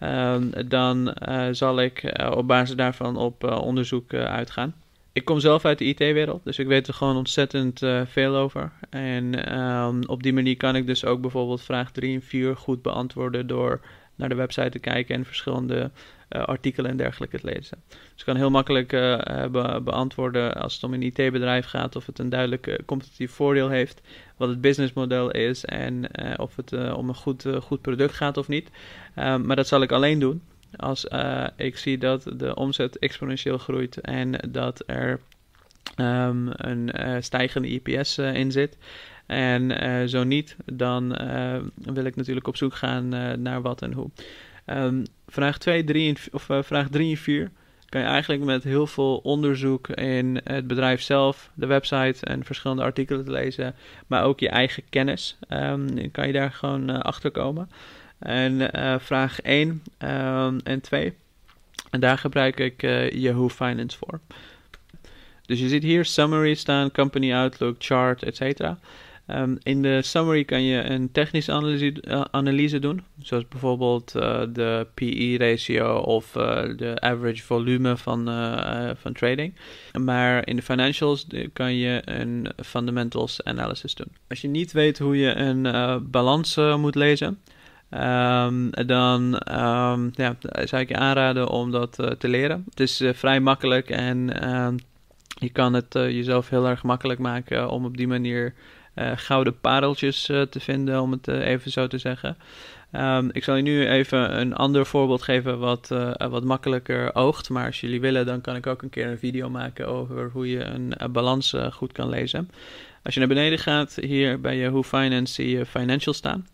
Um, 0.00 0.50
dan 0.68 1.16
zal 1.50 1.80
ik 1.80 2.14
op 2.30 2.46
basis 2.46 2.76
daarvan 2.76 3.16
op 3.16 3.44
onderzoek 3.44 4.14
uitgaan. 4.14 4.74
Ik 5.12 5.24
kom 5.24 5.40
zelf 5.40 5.64
uit 5.64 5.78
de 5.78 5.84
IT-wereld, 5.84 6.44
dus 6.44 6.58
ik 6.58 6.66
weet 6.66 6.86
er 6.86 6.94
gewoon 6.94 7.16
ontzettend 7.16 7.82
veel 8.04 8.36
over. 8.36 8.72
En 8.90 10.08
op 10.08 10.22
die 10.22 10.32
manier 10.32 10.56
kan 10.56 10.76
ik 10.76 10.86
dus 10.86 11.04
ook 11.04 11.20
bijvoorbeeld 11.20 11.62
vraag 11.62 11.90
3 11.90 12.14
en 12.14 12.22
4 12.22 12.56
goed 12.56 12.82
beantwoorden 12.82 13.46
door 13.46 13.80
naar 14.16 14.28
de 14.28 14.34
website 14.34 14.68
te 14.68 14.78
kijken 14.78 15.14
en 15.14 15.24
verschillende 15.24 15.90
uh, 16.30 16.42
artikelen 16.42 16.90
en 16.90 16.96
dergelijke 16.96 17.40
te 17.40 17.46
lezen. 17.46 17.78
Dus 17.88 17.98
ik 18.16 18.24
kan 18.24 18.36
heel 18.36 18.50
makkelijk 18.50 18.92
uh, 18.92 19.18
be 19.46 19.80
beantwoorden 19.84 20.54
als 20.54 20.74
het 20.74 20.82
om 20.82 20.94
een 20.94 21.02
IT-bedrijf 21.02 21.66
gaat 21.66 21.96
of 21.96 22.06
het 22.06 22.18
een 22.18 22.28
duidelijk 22.28 22.82
competitief 22.86 23.30
voordeel 23.30 23.68
heeft, 23.68 24.00
wat 24.36 24.48
het 24.48 24.60
businessmodel 24.60 25.30
is 25.30 25.64
en 25.64 26.08
of 26.36 26.56
het 26.56 26.72
om 26.72 27.08
een 27.08 27.14
goed, 27.14 27.46
goed 27.60 27.80
product 27.80 28.14
gaat 28.14 28.36
of 28.36 28.48
niet. 28.48 28.70
Um, 29.18 29.46
maar 29.46 29.56
dat 29.56 29.66
zal 29.66 29.82
ik 29.82 29.92
alleen 29.92 30.18
doen 30.18 30.42
als 30.76 31.06
ik 31.56 31.76
zie 31.76 31.98
dat 31.98 32.30
de 32.36 32.54
omzet 32.54 32.98
exponentieel 32.98 33.58
groeit 33.58 34.00
en 34.00 34.32
dat 34.48 34.82
er 34.86 35.20
um, 35.96 36.50
een 36.52 37.22
stijgende 37.22 37.68
IPS 37.68 38.18
in 38.18 38.52
zit. 38.52 38.76
En 39.26 39.84
uh, 39.84 40.04
zo 40.04 40.24
niet, 40.24 40.56
dan 40.64 41.22
uh, 41.22 41.56
wil 41.74 42.04
ik 42.04 42.16
natuurlijk 42.16 42.46
op 42.46 42.56
zoek 42.56 42.74
gaan 42.74 43.14
uh, 43.14 43.32
naar 43.32 43.62
wat 43.62 43.82
en 43.82 43.92
hoe. 43.92 44.10
Um, 44.66 45.02
vraag 45.26 45.58
2, 45.58 45.84
3 45.84 46.16
of 46.32 46.48
vraag 46.60 46.88
3 46.88 47.10
en 47.10 47.16
4 47.16 47.50
kan 47.88 48.00
je 48.00 48.06
eigenlijk 48.06 48.44
met 48.44 48.64
heel 48.64 48.86
veel 48.86 49.16
onderzoek 49.16 49.88
in 49.88 50.40
het 50.44 50.66
bedrijf 50.66 51.02
zelf, 51.02 51.50
de 51.54 51.66
website 51.66 52.26
en 52.26 52.44
verschillende 52.44 52.82
artikelen 52.82 53.24
te 53.24 53.30
lezen, 53.30 53.74
maar 54.06 54.24
ook 54.24 54.40
je 54.40 54.48
eigen 54.48 54.82
kennis, 54.90 55.38
um, 55.48 56.10
kan 56.10 56.26
je 56.26 56.32
daar 56.32 56.52
gewoon 56.52 57.02
achter 57.02 57.30
komen. 57.30 57.70
En 58.18 58.70
vraag 59.00 59.40
1 59.40 59.68
um, 59.68 59.80
ehm, 59.98 60.58
en 60.64 60.80
2, 60.80 61.14
en 61.90 62.00
daar 62.00 62.18
gebruik 62.18 62.58
ik 62.58 62.82
Yahoo 63.12 63.48
Finance 63.48 63.98
voor. 63.98 64.20
Dus 65.46 65.60
je 65.60 65.68
ziet 65.68 65.82
hier 65.82 66.04
summary 66.04 66.54
staan, 66.54 66.90
company 66.90 67.34
outlook, 67.34 67.76
chart, 67.78 68.22
etc. 68.22 68.60
Um, 69.30 69.58
in 69.62 69.82
de 69.82 70.02
summary 70.02 70.44
kan 70.44 70.62
je 70.62 70.82
een 70.82 71.12
technische 71.12 71.52
analyse, 71.52 71.94
uh, 72.08 72.24
analyse 72.30 72.78
doen, 72.78 73.04
zoals 73.18 73.48
bijvoorbeeld 73.48 74.12
uh, 74.16 74.42
de 74.52 74.86
PE-ratio 74.94 75.96
of 75.96 76.36
uh, 76.36 76.62
de 76.76 77.00
average 77.00 77.42
volume 77.42 77.96
van, 77.96 78.24
van 78.96 79.12
trading. 79.12 79.54
Maar 80.00 80.46
in 80.46 80.56
de 80.56 80.62
financials 80.62 81.26
kan 81.52 81.74
je 81.74 82.02
een 82.04 82.48
fundamentals 82.64 83.44
analysis 83.44 83.94
doen. 83.94 84.08
Als 84.28 84.40
je 84.40 84.48
niet 84.48 84.72
weet 84.72 84.98
hoe 84.98 85.18
je 85.18 85.34
een 85.34 85.62
balans 86.10 86.56
moet 86.56 86.94
lezen, 86.94 87.38
um, 87.90 88.70
dan 88.70 89.22
um, 89.50 90.10
ja, 90.12 90.36
zou 90.64 90.82
ik 90.82 90.88
je 90.88 90.96
aanraden 90.96 91.48
om 91.48 91.70
dat 91.70 91.92
te 92.18 92.28
leren. 92.28 92.64
Het 92.70 92.80
is 92.80 93.02
vrij 93.12 93.40
makkelijk 93.40 93.90
en 93.90 94.26
je 95.38 95.50
kan 95.52 95.74
het 95.74 95.92
jezelf 95.92 96.48
heel 96.48 96.66
erg 96.68 96.82
makkelijk 96.82 97.18
maken 97.20 97.70
om 97.70 97.84
op 97.84 97.96
die 97.96 98.08
manier 98.08 98.54
gouden 98.96 99.60
pareltjes 99.60 100.28
uh, 100.28 100.42
te 100.42 100.60
vinden, 100.60 101.00
om 101.00 101.10
het 101.10 101.28
uh, 101.28 101.46
even 101.46 101.70
zo 101.70 101.86
te 101.86 101.98
zeggen. 101.98 102.36
Um, 102.92 103.30
ik 103.32 103.44
zal 103.44 103.56
je 103.56 103.62
nu 103.62 103.88
even 103.88 104.40
een 104.40 104.54
ander 104.54 104.86
voorbeeld 104.86 105.22
geven 105.22 105.58
wat, 105.58 105.88
wat 106.28 106.44
makkelijker 106.44 107.14
oogt. 107.14 107.50
Maar 107.50 107.66
als 107.66 107.80
jullie 107.80 108.00
willen, 108.00 108.26
dan 108.26 108.40
kan 108.40 108.56
ik 108.56 108.66
ook 108.66 108.82
een 108.82 108.90
keer 108.90 109.06
een 109.06 109.18
video 109.18 109.50
maken 109.50 109.86
over 109.88 110.30
hoe 110.32 110.50
je 110.50 110.64
een 110.64 110.94
balans 111.12 111.54
goed 111.72 111.92
kan 111.92 112.08
lezen. 112.08 112.50
Als 113.02 113.14
je 113.14 113.20
naar 113.20 113.28
beneden 113.28 113.58
gaat, 113.58 113.94
hier 113.94 114.40
bij 114.40 114.56
Yahoo 114.56 114.82
Finance 114.82 115.34
zie 115.34 115.50
je 115.50 115.66
financial 115.66 116.14
staan. 116.14 116.46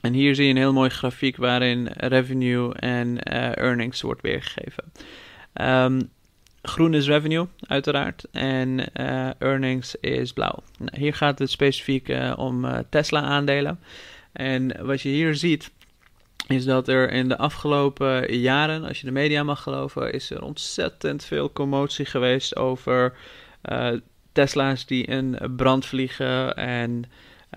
En 0.00 0.12
hier 0.12 0.34
zie 0.34 0.44
je 0.44 0.50
een 0.50 0.56
heel 0.56 0.72
mooi 0.72 0.90
grafiek 0.90 1.36
waarin 1.36 1.86
revenue 1.86 2.74
en 2.74 3.22
earnings 3.54 4.00
wordt 4.02 4.22
weergegeven. 4.22 4.84
Um, 5.60 6.10
groen 6.68 6.94
is 6.94 7.06
revenue, 7.06 7.46
uiteraard. 7.66 8.24
En 8.32 8.92
earnings 9.38 9.96
is 10.00 10.32
blauw. 10.32 10.62
Nou, 10.78 10.98
hier 10.98 11.14
gaat 11.14 11.38
het 11.38 11.50
specifiek 11.50 12.16
om 12.36 12.84
Tesla-aandelen. 12.88 13.80
En 14.32 14.86
wat 14.86 15.00
je 15.00 15.08
hier 15.08 15.34
ziet, 15.34 15.70
is 16.48 16.64
dat 16.64 16.88
er 16.88 17.10
in 17.10 17.28
de 17.28 17.38
afgelopen 17.38 18.36
jaren, 18.36 18.84
als 18.84 19.00
je 19.00 19.06
de 19.06 19.12
media 19.12 19.42
mag 19.42 19.62
geloven, 19.62 20.12
is 20.12 20.30
er 20.30 20.42
ontzettend 20.42 21.24
veel 21.24 21.52
commotie 21.52 22.04
geweest 22.04 22.56
over 22.56 23.12
Tesla's 24.32 24.86
die 24.86 25.04
in 25.04 25.38
brand 25.56 25.86
vliegen 25.86 26.56
en 26.56 27.04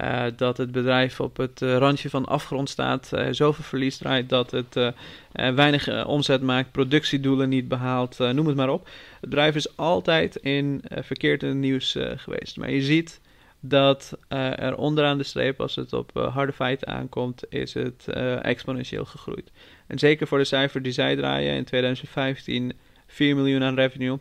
uh, 0.01 0.24
dat 0.36 0.58
het 0.58 0.72
bedrijf 0.72 1.20
op 1.20 1.38
het 1.38 1.62
uh, 1.62 1.77
randje 1.77 2.10
van 2.10 2.25
afgrond 2.25 2.70
staat, 2.70 3.12
zoveel 3.32 3.63
verlies 3.63 3.98
draait 3.98 4.30
dat 4.30 4.51
het 4.51 4.94
weinig 5.32 6.06
omzet 6.06 6.42
maakt, 6.42 6.72
productiedoelen 6.72 7.50
niet 7.50 7.68
behaalt, 7.68 8.18
noem 8.18 8.48
het 8.48 8.56
maar 8.56 8.70
op. 8.70 8.89
Het 9.20 9.30
bedrijf 9.30 9.56
is 9.56 9.77
altijd 9.77 10.36
in 10.36 10.82
verkeerd 10.89 11.54
nieuws 11.54 11.98
geweest. 12.18 12.58
Maar 12.58 12.72
je 12.72 12.82
ziet 12.82 13.20
dat 13.60 14.18
uh, 14.30 14.60
er 14.60 14.77
onderaan 14.77 15.18
de 15.18 15.24
streep, 15.24 15.62
als 15.62 15.75
het 15.75 15.94
op 15.94 16.12
uh, 16.18 16.34
harde 16.34 16.54
feiten 16.54 16.88
aankomt, 16.88 17.44
is 17.50 17.74
het 17.74 18.06
uh, 18.10 18.46
exponentieel 18.46 19.06
gegroeid. 19.06 19.51
En 19.88 20.00
zeker 20.00 20.27
voor 20.27 20.38
de 20.38 20.44
cijfer 20.44 20.82
die 20.82 20.92
zij 20.92 21.16
draaien, 21.16 21.56
in 21.56 21.63
2015 21.63 22.74
4 23.08 23.36
miljoen 23.36 23.63
aan 23.63 23.75
revenue, 23.75 24.20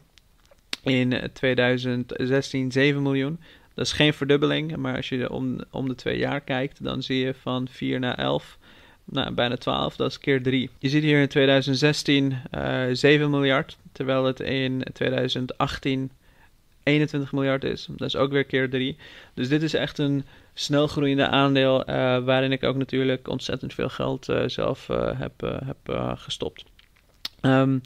in 0.83 1.31
2016 1.33 2.73
7 2.73 3.03
miljoen. 3.03 3.41
Dat 3.77 3.87
is 3.87 3.93
geen 3.93 4.15
verdubbeling, 4.15 4.77
maar 4.77 4.97
als 4.97 5.09
je 5.09 5.31
om, 5.31 5.61
om 5.71 5.89
de 5.89 5.95
twee 5.95 6.19
jaar 6.19 6.41
kijkt, 6.41 6.85
dan 6.85 7.03
zie 7.03 7.25
je 7.25 7.35
van 7.35 7.69
4 7.71 7.99
naar 7.99 8.15
11, 8.15 8.59
nou, 9.05 9.33
bijna 9.33 9.57
12, 9.57 9.97
dat 9.97 10.11
is 10.11 10.19
keer 10.19 10.43
3. 10.43 10.71
Je 10.79 10.89
ziet 10.89 11.03
hier 11.03 11.21
in 11.21 11.29
2016 11.29 12.37
7 12.93 13.31
miljard, 13.31 13.77
terwijl 13.93 14.25
het 14.25 14.41
in 14.41 14.83
2018 14.93 16.11
21 16.83 17.33
miljard 17.33 17.65
is. 17.65 17.87
Dat 17.91 18.09
is 18.09 18.17
ook 18.17 18.31
weer 18.31 18.45
keer 18.45 18.71
3. 18.71 18.97
Dus 19.35 19.49
dit 19.49 19.63
is 19.63 19.75
echt 19.75 19.99
een 19.99 20.25
snel 20.55 20.87
groeiende 20.87 21.29
aandeel 21.29 21.81
uh, 21.81 22.19
waarin 22.19 22.53
ik 22.53 22.65
ook 22.65 22.77
natuurlijk 22.77 23.29
ontzettend 23.29 23.75
veel 23.75 23.89
geld 23.89 24.29
uh, 24.29 24.43
zelf 24.47 24.89
uh, 24.89 25.21
heb, 25.21 25.41
heb 25.65 26.15
gestopt. 26.19 26.65
Um, 27.41 27.81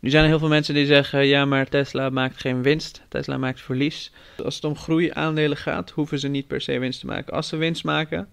nu 0.00 0.10
zijn 0.10 0.22
er 0.22 0.28
heel 0.28 0.38
veel 0.38 0.48
mensen 0.48 0.74
die 0.74 0.86
zeggen: 0.86 1.26
ja, 1.26 1.44
maar 1.44 1.68
Tesla 1.68 2.10
maakt 2.10 2.40
geen 2.40 2.62
winst. 2.62 3.02
Tesla 3.08 3.38
maakt 3.38 3.60
verlies. 3.60 4.12
Als 4.44 4.54
het 4.54 4.64
om 4.64 4.76
groeiaandelen 4.76 5.56
gaat, 5.56 5.90
hoeven 5.90 6.18
ze 6.18 6.28
niet 6.28 6.46
per 6.46 6.60
se 6.60 6.78
winst 6.78 7.00
te 7.00 7.06
maken. 7.06 7.32
Als 7.32 7.48
ze 7.48 7.56
winst 7.56 7.84
maken, 7.84 8.28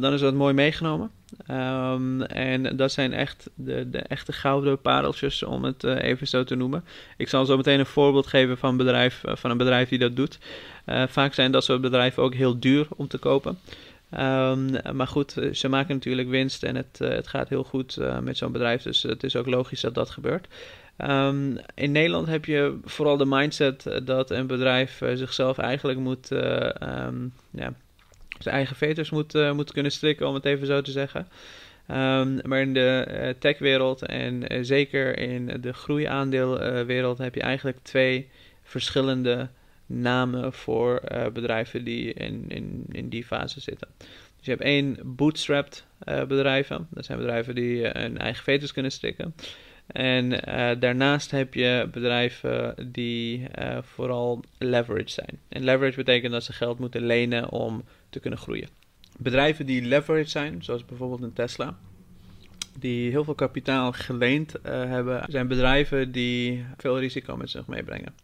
dan 0.00 0.12
is 0.12 0.20
dat 0.20 0.34
mooi 0.34 0.54
meegenomen. 0.54 1.10
Um, 1.50 2.22
en 2.22 2.76
dat 2.76 2.92
zijn 2.92 3.12
echt 3.12 3.50
de, 3.54 3.90
de 3.90 3.98
echte 3.98 4.32
gouden 4.32 4.80
pareltjes, 4.80 5.42
om 5.42 5.64
het 5.64 5.84
uh, 5.84 6.02
even 6.02 6.26
zo 6.26 6.44
te 6.44 6.54
noemen. 6.54 6.84
Ik 7.16 7.28
zal 7.28 7.44
zo 7.44 7.56
meteen 7.56 7.78
een 7.78 7.86
voorbeeld 7.86 8.26
geven 8.26 8.58
van, 8.58 8.76
bedrijf, 8.76 9.22
uh, 9.24 9.36
van 9.36 9.50
een 9.50 9.56
bedrijf 9.56 9.88
die 9.88 9.98
dat 9.98 10.16
doet. 10.16 10.38
Vaak 11.08 11.34
zijn 11.34 11.52
dat 11.52 11.64
soort 11.64 11.80
bedrijven 11.80 12.22
ook 12.22 12.34
heel 12.34 12.60
duur 12.60 12.86
om 12.96 13.08
te 13.08 13.18
kopen. 13.18 13.58
Um, 14.18 14.70
maar 14.92 15.06
goed, 15.06 15.36
ze 15.52 15.68
maken 15.68 15.94
natuurlijk 15.94 16.28
winst 16.28 16.62
en 16.62 16.76
het, 16.76 16.98
het 16.98 17.28
gaat 17.28 17.48
heel 17.48 17.64
goed 17.64 17.98
met 18.20 18.36
zo'n 18.36 18.52
bedrijf. 18.52 18.82
Dus 18.82 19.02
het 19.02 19.22
is 19.22 19.36
ook 19.36 19.46
logisch 19.46 19.80
dat 19.80 19.94
dat 19.94 20.10
gebeurt. 20.10 20.46
Um, 20.98 21.58
in 21.74 21.92
Nederland 21.92 22.26
heb 22.26 22.44
je 22.44 22.78
vooral 22.84 23.16
de 23.16 23.26
mindset 23.26 24.00
dat 24.04 24.30
een 24.30 24.46
bedrijf 24.46 25.00
zichzelf 25.14 25.58
eigenlijk 25.58 25.98
moet 25.98 26.30
um, 26.30 27.32
ja, 27.50 27.74
zijn 28.38 28.54
eigen 28.54 28.76
veters 28.76 29.10
moet, 29.10 29.52
moet 29.54 29.72
kunnen 29.72 29.92
strikken, 29.92 30.28
om 30.28 30.34
het 30.34 30.44
even 30.44 30.66
zo 30.66 30.80
te 30.80 30.90
zeggen. 30.90 31.28
Maar 32.44 32.60
in 32.60 32.74
de 32.74 33.36
techwereld 33.38 34.02
en 34.02 34.64
zeker 34.64 35.18
in 35.18 35.60
de 35.60 35.72
groeiaandeelwereld 35.72 37.18
heb 37.18 37.34
je 37.34 37.42
eigenlijk 37.42 37.78
twee 37.82 38.28
verschillende 38.62 39.48
namen 40.00 40.52
voor 40.52 41.02
bedrijven 41.32 41.84
die 41.84 42.12
in, 42.12 42.44
in, 42.48 42.84
in 42.88 43.08
die 43.08 43.24
fase 43.24 43.60
zitten. 43.60 43.88
Dus 44.36 44.46
je 44.46 44.50
hebt 44.50 44.62
één 44.62 44.98
bootstrapped 45.04 45.86
bedrijven. 46.04 46.86
Dat 46.90 47.04
zijn 47.04 47.18
bedrijven 47.18 47.54
die 47.54 47.86
hun 47.86 48.18
eigen 48.18 48.44
veters 48.44 48.72
kunnen 48.72 48.92
strikken. 48.92 49.34
En 49.86 50.28
daarnaast 50.80 51.30
heb 51.30 51.54
je 51.54 51.88
bedrijven 51.92 52.74
die 52.92 53.46
vooral 53.80 54.44
leverage 54.58 55.10
zijn. 55.10 55.38
En 55.48 55.64
leverage 55.64 55.96
betekent 55.96 56.32
dat 56.32 56.44
ze 56.44 56.52
geld 56.52 56.78
moeten 56.78 57.06
lenen 57.06 57.50
om 57.50 57.84
te 58.10 58.20
kunnen 58.20 58.38
groeien. 58.38 58.68
Bedrijven 59.18 59.66
die 59.66 59.82
leverage 59.82 60.28
zijn, 60.28 60.64
zoals 60.64 60.84
bijvoorbeeld 60.84 61.22
een 61.22 61.32
Tesla, 61.32 61.76
die 62.78 63.10
heel 63.10 63.24
veel 63.24 63.34
kapitaal 63.34 63.92
geleend 63.92 64.54
uh, 64.56 64.62
hebben, 64.72 65.24
zijn 65.28 65.48
bedrijven 65.48 66.12
die 66.12 66.64
veel 66.76 66.98
risico 66.98 67.36
met 67.36 67.50
zich 67.50 67.66
meebrengen. 67.66 68.14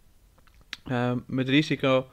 Uh, 0.91 1.13
met 1.27 1.49
risico 1.49 2.07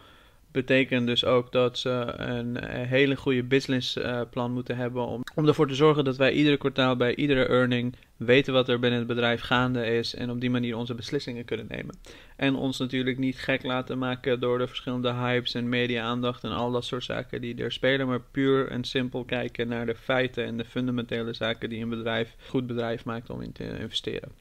betekent 0.55 1.07
dus 1.07 1.25
ook 1.25 1.51
dat 1.51 1.77
ze 1.77 2.13
een 2.17 2.63
hele 2.67 3.15
goede 3.15 3.43
businessplan 3.43 4.49
uh, 4.49 4.53
moeten 4.53 4.77
hebben 4.77 5.05
om, 5.07 5.21
om 5.35 5.47
ervoor 5.47 5.67
te 5.67 5.75
zorgen 5.75 6.03
dat 6.03 6.17
wij 6.17 6.31
iedere 6.31 6.57
kwartaal 6.57 6.95
bij 6.95 7.15
iedere 7.15 7.45
earning 7.47 7.95
weten 8.17 8.53
wat 8.53 8.69
er 8.69 8.79
binnen 8.79 8.99
het 8.99 9.07
bedrijf 9.07 9.41
gaande 9.41 9.85
is 9.85 10.15
en 10.15 10.29
op 10.29 10.41
die 10.41 10.49
manier 10.49 10.77
onze 10.77 10.93
beslissingen 10.93 11.45
kunnen 11.45 11.65
nemen. 11.69 11.95
En 12.35 12.55
ons 12.55 12.79
natuurlijk 12.79 13.17
niet 13.17 13.37
gek 13.37 13.63
laten 13.63 13.97
maken 13.97 14.39
door 14.39 14.57
de 14.57 14.67
verschillende 14.67 15.13
hypes 15.13 15.53
en 15.53 15.69
media-aandacht 15.69 16.43
en 16.43 16.51
al 16.51 16.71
dat 16.71 16.85
soort 16.85 17.03
zaken 17.03 17.41
die 17.41 17.63
er 17.63 17.71
spelen, 17.71 18.07
maar 18.07 18.21
puur 18.31 18.67
en 18.67 18.83
simpel 18.83 19.23
kijken 19.23 19.67
naar 19.67 19.85
de 19.85 19.95
feiten 19.95 20.45
en 20.45 20.57
de 20.57 20.65
fundamentele 20.65 21.33
zaken 21.33 21.69
die 21.69 21.81
een 21.81 21.89
bedrijf 21.89 22.35
goed 22.47 22.67
bedrijf 22.67 23.05
maakt 23.05 23.29
om 23.29 23.41
in 23.41 23.51
te 23.51 23.79
investeren. 23.79 24.31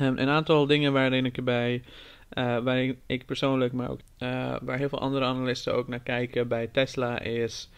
Um, 0.00 0.18
een 0.18 0.28
aantal 0.28 0.66
dingen 0.66 0.92
waarin 0.92 1.24
ik 1.24 1.36
erbij 1.36 1.82
waar 2.34 2.94
ik 3.06 3.26
persoonlijk, 3.26 3.72
maar 3.72 3.90
ook 3.90 4.00
uh, 4.18 4.56
waar 4.62 4.78
heel 4.78 4.88
veel 4.88 5.00
andere 5.00 5.24
analisten 5.24 5.74
ook 5.74 5.88
naar 5.88 6.00
kijken 6.00 6.48
bij 6.48 6.66
Tesla 6.66 7.20
is 7.20 7.68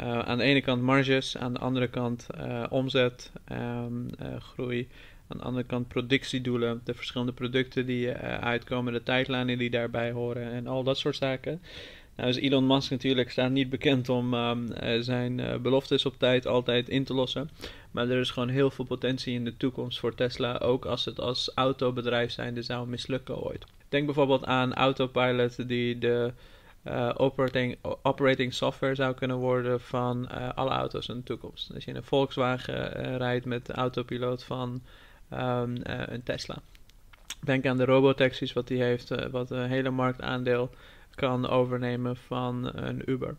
uh, 0.00 0.18
aan 0.18 0.38
de 0.38 0.44
ene 0.44 0.60
kant 0.60 0.82
marges, 0.82 1.36
aan 1.36 1.52
de 1.52 1.58
andere 1.58 1.88
kant 1.88 2.26
omzet, 2.70 3.32
um, 3.52 4.10
groei, 4.38 4.88
aan 5.28 5.38
de 5.38 5.44
andere 5.44 5.66
kant 5.66 5.88
productiedoelen, 5.88 6.80
de 6.84 6.94
verschillende 6.94 7.32
producten 7.32 7.86
die 7.86 8.12
uitkomen, 8.40 8.92
de 8.92 9.02
tijdlijnen 9.02 9.58
die 9.58 9.70
daarbij 9.70 10.10
horen 10.10 10.52
en 10.52 10.66
al 10.66 10.82
dat 10.82 10.98
soort 10.98 11.16
zaken. 11.16 11.60
Nou 12.16 12.28
is 12.28 12.36
Elon 12.36 12.66
Musk 12.66 12.90
natuurlijk 12.90 13.30
staat 13.30 13.50
niet 13.50 13.70
bekend 13.70 14.08
om 14.08 14.34
um, 14.34 14.68
zijn 15.00 15.62
beloftes 15.62 16.06
op 16.06 16.18
tijd 16.18 16.46
altijd 16.46 16.88
in 16.88 17.04
te 17.04 17.14
lossen. 17.14 17.50
Maar 17.90 18.08
er 18.08 18.20
is 18.20 18.30
gewoon 18.30 18.48
heel 18.48 18.70
veel 18.70 18.84
potentie 18.84 19.34
in 19.34 19.44
de 19.44 19.56
toekomst 19.56 19.98
voor 19.98 20.14
Tesla. 20.14 20.58
Ook 20.58 20.84
als 20.84 21.04
het 21.04 21.20
als 21.20 21.50
autobedrijf 21.54 22.30
zijnde 22.30 22.62
zou 22.62 22.88
mislukken 22.88 23.42
ooit. 23.42 23.64
Denk 23.96 24.08
bijvoorbeeld 24.08 24.44
aan 24.44 24.74
Autopilot 24.74 25.68
die 25.68 25.98
de 25.98 26.32
uh, 26.84 27.10
operating, 27.16 27.78
operating 28.02 28.54
software 28.54 28.94
zou 28.94 29.14
kunnen 29.14 29.36
worden 29.36 29.80
van 29.80 30.28
uh, 30.32 30.48
alle 30.54 30.70
auto's 30.70 31.08
in 31.08 31.16
de 31.16 31.22
toekomst. 31.22 31.74
Als 31.74 31.84
je 31.84 31.90
in 31.90 31.96
een 31.96 32.02
Volkswagen 32.04 33.16
rijdt 33.16 33.44
met 33.44 33.66
de 33.66 33.72
autopiloot 33.72 34.44
van 34.44 34.82
um, 35.32 35.74
een 35.82 36.22
Tesla. 36.22 36.58
Denk 37.44 37.66
aan 37.66 37.76
de 37.76 37.84
robotaxis 37.84 38.52
wat 38.52 38.68
die 38.68 38.82
heeft, 38.82 39.30
wat 39.30 39.50
een 39.50 39.68
hele 39.68 39.90
marktaandeel 39.90 40.70
kan 41.14 41.48
overnemen 41.48 42.16
van 42.16 42.70
een 42.74 43.10
Uber. 43.10 43.36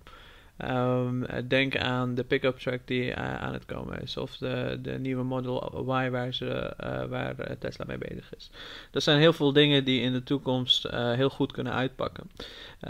Um, 0.65 1.25
denk 1.47 1.77
aan 1.77 2.15
de 2.15 2.23
pick-up 2.23 2.57
truck 2.57 2.81
die 2.85 3.09
uh, 3.09 3.15
aan 3.15 3.53
het 3.53 3.65
komen 3.65 4.01
is. 4.01 4.17
Of 4.17 4.37
de, 4.37 4.79
de 4.81 4.99
nieuwe 4.99 5.23
Model 5.23 5.85
Y 5.87 6.09
waar, 6.09 6.33
ze, 6.33 6.73
uh, 6.83 7.05
waar 7.05 7.57
Tesla 7.59 7.85
mee 7.87 7.97
bezig 7.97 8.35
is. 8.35 8.49
Dat 8.91 9.03
zijn 9.03 9.19
heel 9.19 9.33
veel 9.33 9.53
dingen 9.53 9.85
die 9.85 10.01
in 10.01 10.13
de 10.13 10.23
toekomst 10.23 10.87
heel 10.91 11.29
goed 11.29 11.51
kunnen 11.51 11.73
uitpakken. 11.73 12.29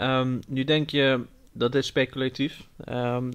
Um, 0.00 0.40
nu 0.48 0.64
denk 0.64 0.90
je 0.90 1.24
dat 1.52 1.74
is 1.74 1.86
speculatief. 1.86 2.68
Um, 2.88 3.30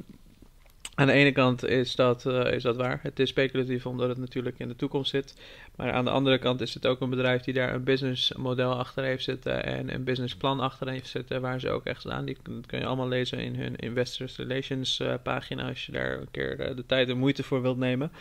aan 0.96 1.08
de 1.08 1.14
ene 1.14 1.32
kant 1.32 1.66
is 1.66 1.96
dat, 1.96 2.26
uh, 2.26 2.52
is 2.52 2.64
dat 2.64 2.76
waar. 2.76 3.00
Het 3.04 3.20
is 3.20 3.30
speculatief 3.30 3.86
omdat 3.86 4.10
het 4.10 4.18
natuurlijk 4.18 4.60
in 4.60 4.68
de 4.68 4.76
toekomst 4.76 5.10
zit. 5.10 5.36
Maar 5.76 5.92
aan 5.92 6.06
de 6.06 6.12
andere 6.12 6.38
kant 6.38 6.62
is 6.62 6.74
het 6.74 6.88
ook 6.88 7.02
een 7.02 7.10
bedrijf 7.10 7.42
die 7.42 7.54
daar 7.54 7.74
een 7.74 7.84
businessmodel 7.84 8.74
achter 8.74 9.04
heeft 9.04 9.24
zitten 9.24 9.66
en 9.66 9.94
een 9.94 10.04
businessplan 10.04 10.60
achter 10.60 10.90
heeft 10.90 11.10
zitten. 11.10 11.42
Waar 11.42 11.60
ze 11.60 11.70
ook 11.70 11.86
echt 11.86 12.10
aan. 12.10 12.26
Die 12.26 12.38
kun 12.66 12.80
je 12.80 12.86
allemaal 12.86 13.08
lezen 13.08 13.40
in 13.40 13.56
hun 13.56 13.76
Investors 13.76 14.38
Relations 14.38 15.00
uh, 15.00 15.14
pagina 15.24 15.68
als 15.68 15.86
je 15.86 15.92
daar 15.92 16.20
een 16.20 16.32
keer 16.32 16.58
de, 16.58 16.74
de 16.74 16.86
tijd 16.86 17.10
en 17.10 17.18
moeite 17.18 17.44
voor 17.44 17.62
wilt 17.62 17.78
nemen. 17.78 18.12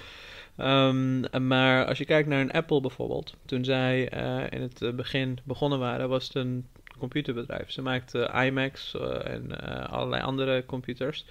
Um, 0.57 1.47
maar 1.47 1.87
als 1.87 1.99
je 1.99 2.05
kijkt 2.05 2.29
naar 2.29 2.41
een 2.41 2.52
Apple 2.52 2.81
bijvoorbeeld, 2.81 3.35
toen 3.45 3.64
zij 3.64 4.02
in 4.50 4.61
het 4.61 4.97
begin 4.97 5.38
begonnen 5.45 5.79
waren, 5.79 6.09
was 6.09 6.25
het 6.25 6.35
een 6.35 6.67
computerbedrijf. 7.02 7.71
Ze 7.71 7.82
maakten 7.82 8.32
iMacs 8.44 8.94
en 9.25 9.61
allerlei 9.90 10.23
andere 10.23 10.64
computers 10.66 11.25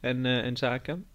en, 0.00 0.26
en 0.26 0.56
zaken. 0.56 1.06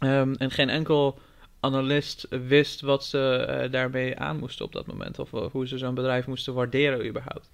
um, 0.00 0.34
en 0.44 0.50
geen 0.50 0.68
enkel 0.68 1.18
analist 1.60 2.26
wist 2.30 2.80
wat 2.80 3.04
ze 3.04 3.46
uh, 3.64 3.72
daarmee 3.72 4.18
aan 4.18 4.38
moesten 4.38 4.64
op 4.64 4.72
dat 4.72 4.86
moment. 4.86 5.18
Of 5.18 5.30
hoe 5.30 5.68
ze 5.68 5.78
zo'n 5.78 5.94
bedrijf 5.94 6.26
moesten 6.26 6.54
waarderen 6.54 7.06
überhaupt. 7.06 7.50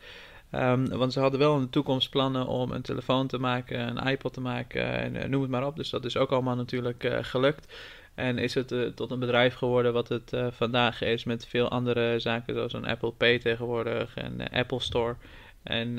Ehm, 0.51 0.89
want 0.89 1.13
ze 1.13 1.21
hadden 1.21 1.41
wel 1.41 1.57
in 1.57 1.63
de 1.63 1.71
toekomst 1.71 2.11
plannen 2.11 2.47
om 2.47 2.71
een 2.71 2.83
telefoon 2.83 3.27
te 3.27 3.39
maken, 3.39 3.89
een 3.89 4.07
iPod 4.09 4.33
te 4.33 4.41
maken 4.41 5.17
en 5.17 5.31
noem 5.31 5.43
het 5.43 5.51
maar 5.51 5.67
op. 5.67 5.77
Dus 5.77 5.91
dat 5.91 6.05
is 6.05 6.17
ook 6.17 6.31
allemaal 6.31 6.57
natuurlijk 6.57 7.19
gelukt. 7.21 7.75
En 8.17 8.39
is 8.39 8.55
het 8.55 8.97
tot 8.97 9.11
een 9.11 9.19
bedrijf 9.19 9.55
geworden 9.55 9.93
wat 9.93 10.09
het 10.09 10.33
vandaag 10.51 11.03
is 11.03 11.25
met 11.25 11.47
veel 11.47 11.69
andere 11.69 12.19
zaken 12.19 12.55
zoals 12.55 12.73
een 12.73 12.87
Apple 12.87 13.13
Pay 13.13 13.39
tegenwoordig 13.39 14.17
en 14.17 14.51
Apple 14.51 14.81
Store 14.81 15.17
en 15.63 15.95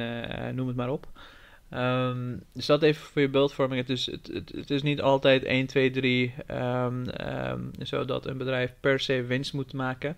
noem 0.56 0.68
het 0.68 0.76
maar 0.76 0.90
op. 0.90 1.08
Um, 1.74 2.44
dus 2.54 2.66
dat 2.66 2.84
even 2.84 3.06
voor 3.06 3.22
je 3.22 3.30
beeldvorming. 3.30 3.82
Het 3.82 3.90
is, 3.90 4.06
het, 4.06 4.32
het, 4.56 4.72
is 4.72 4.82
niet 4.82 5.02
altijd 5.02 5.44
1, 5.44 5.66
2, 5.66 5.90
3 5.90 6.34
um, 6.52 7.06
um, 7.22 7.72
zodat 7.80 8.26
een 8.26 8.38
bedrijf 8.38 8.74
per 8.80 9.00
se 9.00 9.24
winst 9.24 9.54
moet 9.54 9.74
maken. 9.74 10.18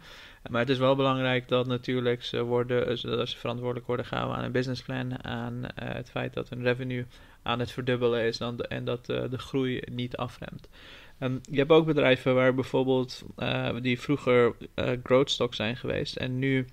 Maar 0.50 0.62
het 0.62 0.70
is 0.70 0.78
wel 0.78 0.96
belangrijk 0.96 1.48
dat 1.48 1.68
natuurlijk 1.68 2.24
ze, 2.24 2.44
worden, 2.44 2.86
dat 2.88 3.30
ze 3.30 3.38
verantwoordelijk 3.38 3.88
worden 3.88 4.06
gehouden 4.06 4.38
aan 4.38 4.44
een 4.44 4.52
businessplan. 4.52 5.24
Aan 5.24 5.64
uh, 5.64 5.68
het 5.76 6.10
feit 6.10 6.34
dat 6.34 6.50
hun 6.50 6.64
revenue 6.64 7.06
aan 7.42 7.60
het 7.60 7.72
verdubbelen 7.72 8.24
is 8.24 8.40
en 8.40 8.84
dat 8.84 9.10
uh, 9.10 9.24
de 9.30 9.38
groei 9.38 9.82
niet 9.92 10.18
afremt. 10.18 10.70
Je 11.20 11.58
hebt 11.58 11.72
ook 11.72 11.86
bedrijven 11.86 12.36
waar 12.36 12.54
bijvoorbeeld 12.54 13.24
uh, 13.38 13.70
die 13.82 14.00
vroeger 14.00 14.56
uh, 14.76 14.90
growth 15.04 15.32
stock 15.32 15.54
zijn 15.54 15.78
geweest 15.78 16.16
en 16.16 16.40
nu 16.40 16.66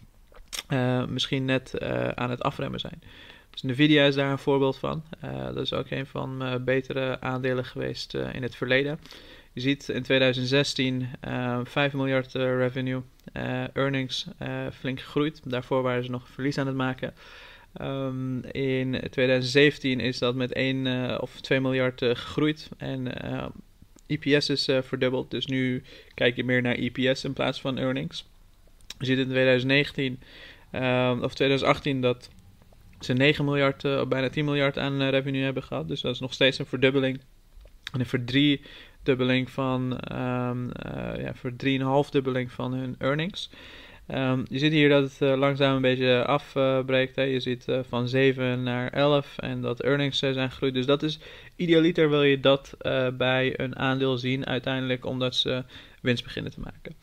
misschien 1.09 1.45
net 1.45 1.81
aan 2.15 2.31
het 2.31 2.43
afremmen 2.43 2.81
zijn. 2.81 3.03
Dus 3.51 3.63
Nvidia 3.63 4.05
is 4.05 4.15
daar 4.15 4.31
een 4.31 4.39
voorbeeld 4.39 4.77
van. 4.77 5.03
Dat 5.55 5.57
is 5.57 5.73
ook 5.73 5.91
een 5.91 6.07
van 6.07 6.37
mijn 6.37 6.65
betere 6.65 7.21
aandelen 7.21 7.65
geweest 7.65 8.15
in 8.15 8.43
het 8.43 8.57
verleden. 8.57 8.99
Je 9.53 9.61
ziet 9.61 9.89
in 9.89 10.03
2016 10.03 11.09
uh, 11.29 11.61
5 11.65 11.93
miljard 11.93 12.33
revenue, 12.33 13.03
earnings 13.73 14.27
flink 14.73 15.01
gegroeid. 15.01 15.41
Daarvoor 15.45 15.83
waren 15.83 16.05
ze 16.05 16.11
nog 16.11 16.29
verlies 16.29 16.59
aan 16.59 16.67
het 16.67 16.77
maken. 16.77 17.15
Um, 17.81 18.45
in 18.45 19.01
2017 19.11 20.01
is 20.01 20.19
dat 20.19 20.35
met 20.35 20.53
1 20.53 21.21
of 21.21 21.41
2 21.41 21.61
miljard 21.61 22.01
gegroeid. 22.01 22.69
En 22.77 23.13
EPS 24.07 24.49
is 24.49 24.69
verdubbeld. 24.83 25.31
Dus 25.31 25.47
nu 25.47 25.83
kijk 26.15 26.37
je 26.37 26.45
meer 26.45 26.63
naar 26.63 26.75
EPS 26.75 27.25
in 27.25 27.33
plaats 27.33 27.61
van 27.61 27.79
earnings. 27.79 28.27
Je 28.99 29.05
ziet 29.05 29.19
in 29.19 29.29
2019 29.29 30.21
ehm, 30.71 31.23
of 31.23 31.35
2018 31.35 32.01
dat 32.01 32.31
ze 33.01 33.13
9 33.13 33.45
miljard, 33.45 33.85
uh, 33.85 34.05
bijna 34.05 34.29
10 34.29 34.45
miljard 34.45 34.79
aan 34.79 35.03
uh, 35.03 35.09
revenue 35.09 35.45
hebben 35.45 35.63
gehad. 35.63 35.89
Dus 35.89 36.01
dat 36.01 36.15
is 36.15 36.21
nog 36.21 36.33
steeds 36.33 36.59
een 36.59 36.67
verdubbeling. 36.67 37.21
En 37.93 38.01
een 38.01 38.07
verdriedubbeling 38.07 39.51
van, 39.51 40.01
um, 40.13 40.71
ja, 41.19 41.35
voor 41.35 41.53
3,5 42.05 42.11
dubbeling 42.11 42.53
van 42.53 42.73
hun 42.73 42.95
earnings. 42.99 43.51
Um, 44.09 44.45
je 44.49 44.59
ziet 44.59 44.73
hier 44.73 44.89
dat 44.89 45.19
het 45.19 45.39
langzaam 45.39 45.77
een 45.77 45.83
beetje 45.83 46.25
afbreekt. 46.25 47.17
je 47.17 47.41
ziet 47.41 47.67
van 47.89 48.09
7 48.09 48.63
naar 48.63 48.93
11 48.93 49.39
en 49.39 49.61
dat 49.61 49.81
earnings 49.81 50.19
zijn 50.19 50.51
gegroeid. 50.51 50.75
Dus 50.75 50.87
dat 50.87 51.03
is 51.03 51.19
idealiter 51.57 52.09
wil 52.09 52.23
je 52.23 52.41
dat 52.41 52.77
bij 53.17 53.61
een 53.61 53.77
aandeel 53.77 54.19
zien 54.19 54.47
uiteindelijk 54.47 55.05
omdat 55.05 55.35
ze 55.35 55.65
winst 56.03 56.25
beginnen 56.25 56.53
te 56.53 56.61
maken. 56.61 56.95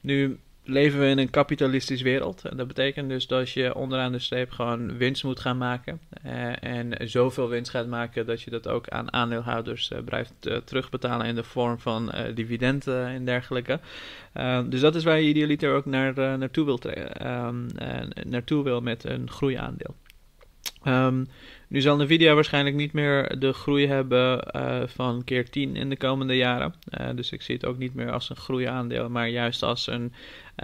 Nu 0.00 0.38
leven 0.64 1.00
we 1.00 1.06
in 1.06 1.18
een 1.18 1.30
kapitalistische 1.30 2.04
wereld. 2.04 2.44
En 2.44 2.56
dat 2.56 2.66
betekent 2.66 3.08
dus 3.08 3.26
dat 3.26 3.50
je 3.50 3.74
onderaan 3.74 4.12
de 4.12 4.18
streep 4.18 4.50
gewoon 4.50 4.96
winst 4.96 5.24
moet 5.24 5.40
gaan 5.40 5.58
maken. 5.58 6.00
Uh, 6.26 6.64
en 6.64 7.08
zoveel 7.08 7.48
winst 7.48 7.70
gaat 7.70 7.86
maken 7.86 8.26
dat 8.26 8.42
je 8.42 8.50
dat 8.50 8.68
ook 8.68 8.88
aan 8.88 9.12
aandeelhouders 9.12 9.90
uh, 9.90 9.98
blijft 10.04 10.32
uh, 10.42 10.56
terugbetalen 10.56 11.26
in 11.26 11.34
de 11.34 11.44
vorm 11.44 11.78
van 11.78 12.12
dividenden 12.34 13.06
en 13.06 13.24
dergelijke. 13.24 13.80
dus 14.68 14.80
dat 14.80 14.94
is 14.94 15.04
waar 15.04 15.20
je 15.20 15.28
idealiter 15.28 15.74
ook 15.74 15.84
naar, 15.84 16.38
naartoe, 16.38 16.64
wil 16.64 16.78
ehm, 16.78 17.68
naartoe 18.24 18.64
wil 18.64 18.80
met 18.80 19.04
een 19.04 19.30
groeiaandeel. 19.30 19.94
Um, 20.86 21.26
nu 21.68 21.80
zal 21.80 21.96
Nvidia 21.96 22.34
waarschijnlijk 22.34 22.76
niet 22.76 22.92
meer 22.92 23.38
de 23.38 23.52
groei 23.52 23.86
hebben 23.86 24.48
uh, 24.56 24.82
van 24.86 25.24
keer 25.24 25.50
10 25.50 25.76
in 25.76 25.88
de 25.88 25.96
komende 25.96 26.36
jaren. 26.36 26.74
Uh, 27.00 27.08
dus 27.14 27.32
ik 27.32 27.42
zie 27.42 27.54
het 27.54 27.66
ook 27.66 27.78
niet 27.78 27.94
meer 27.94 28.10
als 28.10 28.30
een 28.30 28.36
groeiaandeel, 28.36 29.08
maar 29.08 29.28
juist 29.28 29.62
als 29.62 29.86
een 29.86 30.12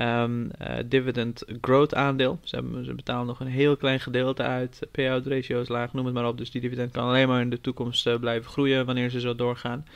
um, 0.01 0.42
uh, 0.42 0.77
dividend 0.87 1.45
growth 1.61 1.95
aandeel. 1.95 2.38
Ze, 2.42 2.55
hebben, 2.55 2.85
ze, 2.85 2.95
betalen 2.95 3.27
nog 3.27 3.40
een 3.40 3.47
heel 3.47 3.77
klein 3.77 4.01
gedeelte 4.01 4.42
uit. 4.42 4.81
Payout 4.90 5.27
ratio 5.27 5.64
laag, 5.66 5.92
noem 5.92 6.05
het 6.05 6.14
maar 6.14 6.29
op. 6.29 6.38
Dus 6.38 6.51
die 6.51 6.61
dividend 6.61 6.92
kan 6.92 7.09
alleen 7.09 7.29
maar 7.29 7.40
in 7.40 7.51
de 7.51 7.61
toekomst 7.61 8.21
blijven 8.21 8.51
groeien 8.51 8.87
wanneer 8.87 9.11
ze 9.11 9.21
zo 9.21 9.35
doorgaan. 9.35 9.87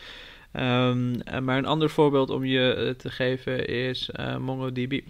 Um, 0.53 1.45
maar 1.45 1.59
een 1.59 1.67
ander 1.67 1.91
voorbeeld 1.91 2.31
om 2.31 2.45
je 2.45 2.95
te 2.99 3.11
geven 3.11 3.67
is 3.67 4.11
MongoDB. 4.39 5.01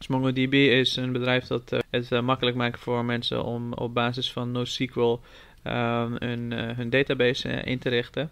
Dus 0.00 0.08
MongoDB 0.08 0.54
is 0.54 0.96
een 0.96 1.12
bedrijf 1.12 1.46
dat 1.46 1.72
uh, 1.72 1.80
het 1.90 2.10
uh, 2.10 2.20
makkelijk 2.20 2.56
maakt 2.56 2.80
voor 2.80 3.04
mensen 3.04 3.44
om 3.44 3.72
op 3.72 3.94
basis 3.94 4.32
van 4.32 4.52
NoSQL 4.52 5.20
um, 5.64 6.16
hun, 6.18 6.50
uh, 6.50 6.76
hun 6.76 6.90
database 6.90 7.48
in 7.48 7.78
te 7.78 7.88
richten. 7.88 8.30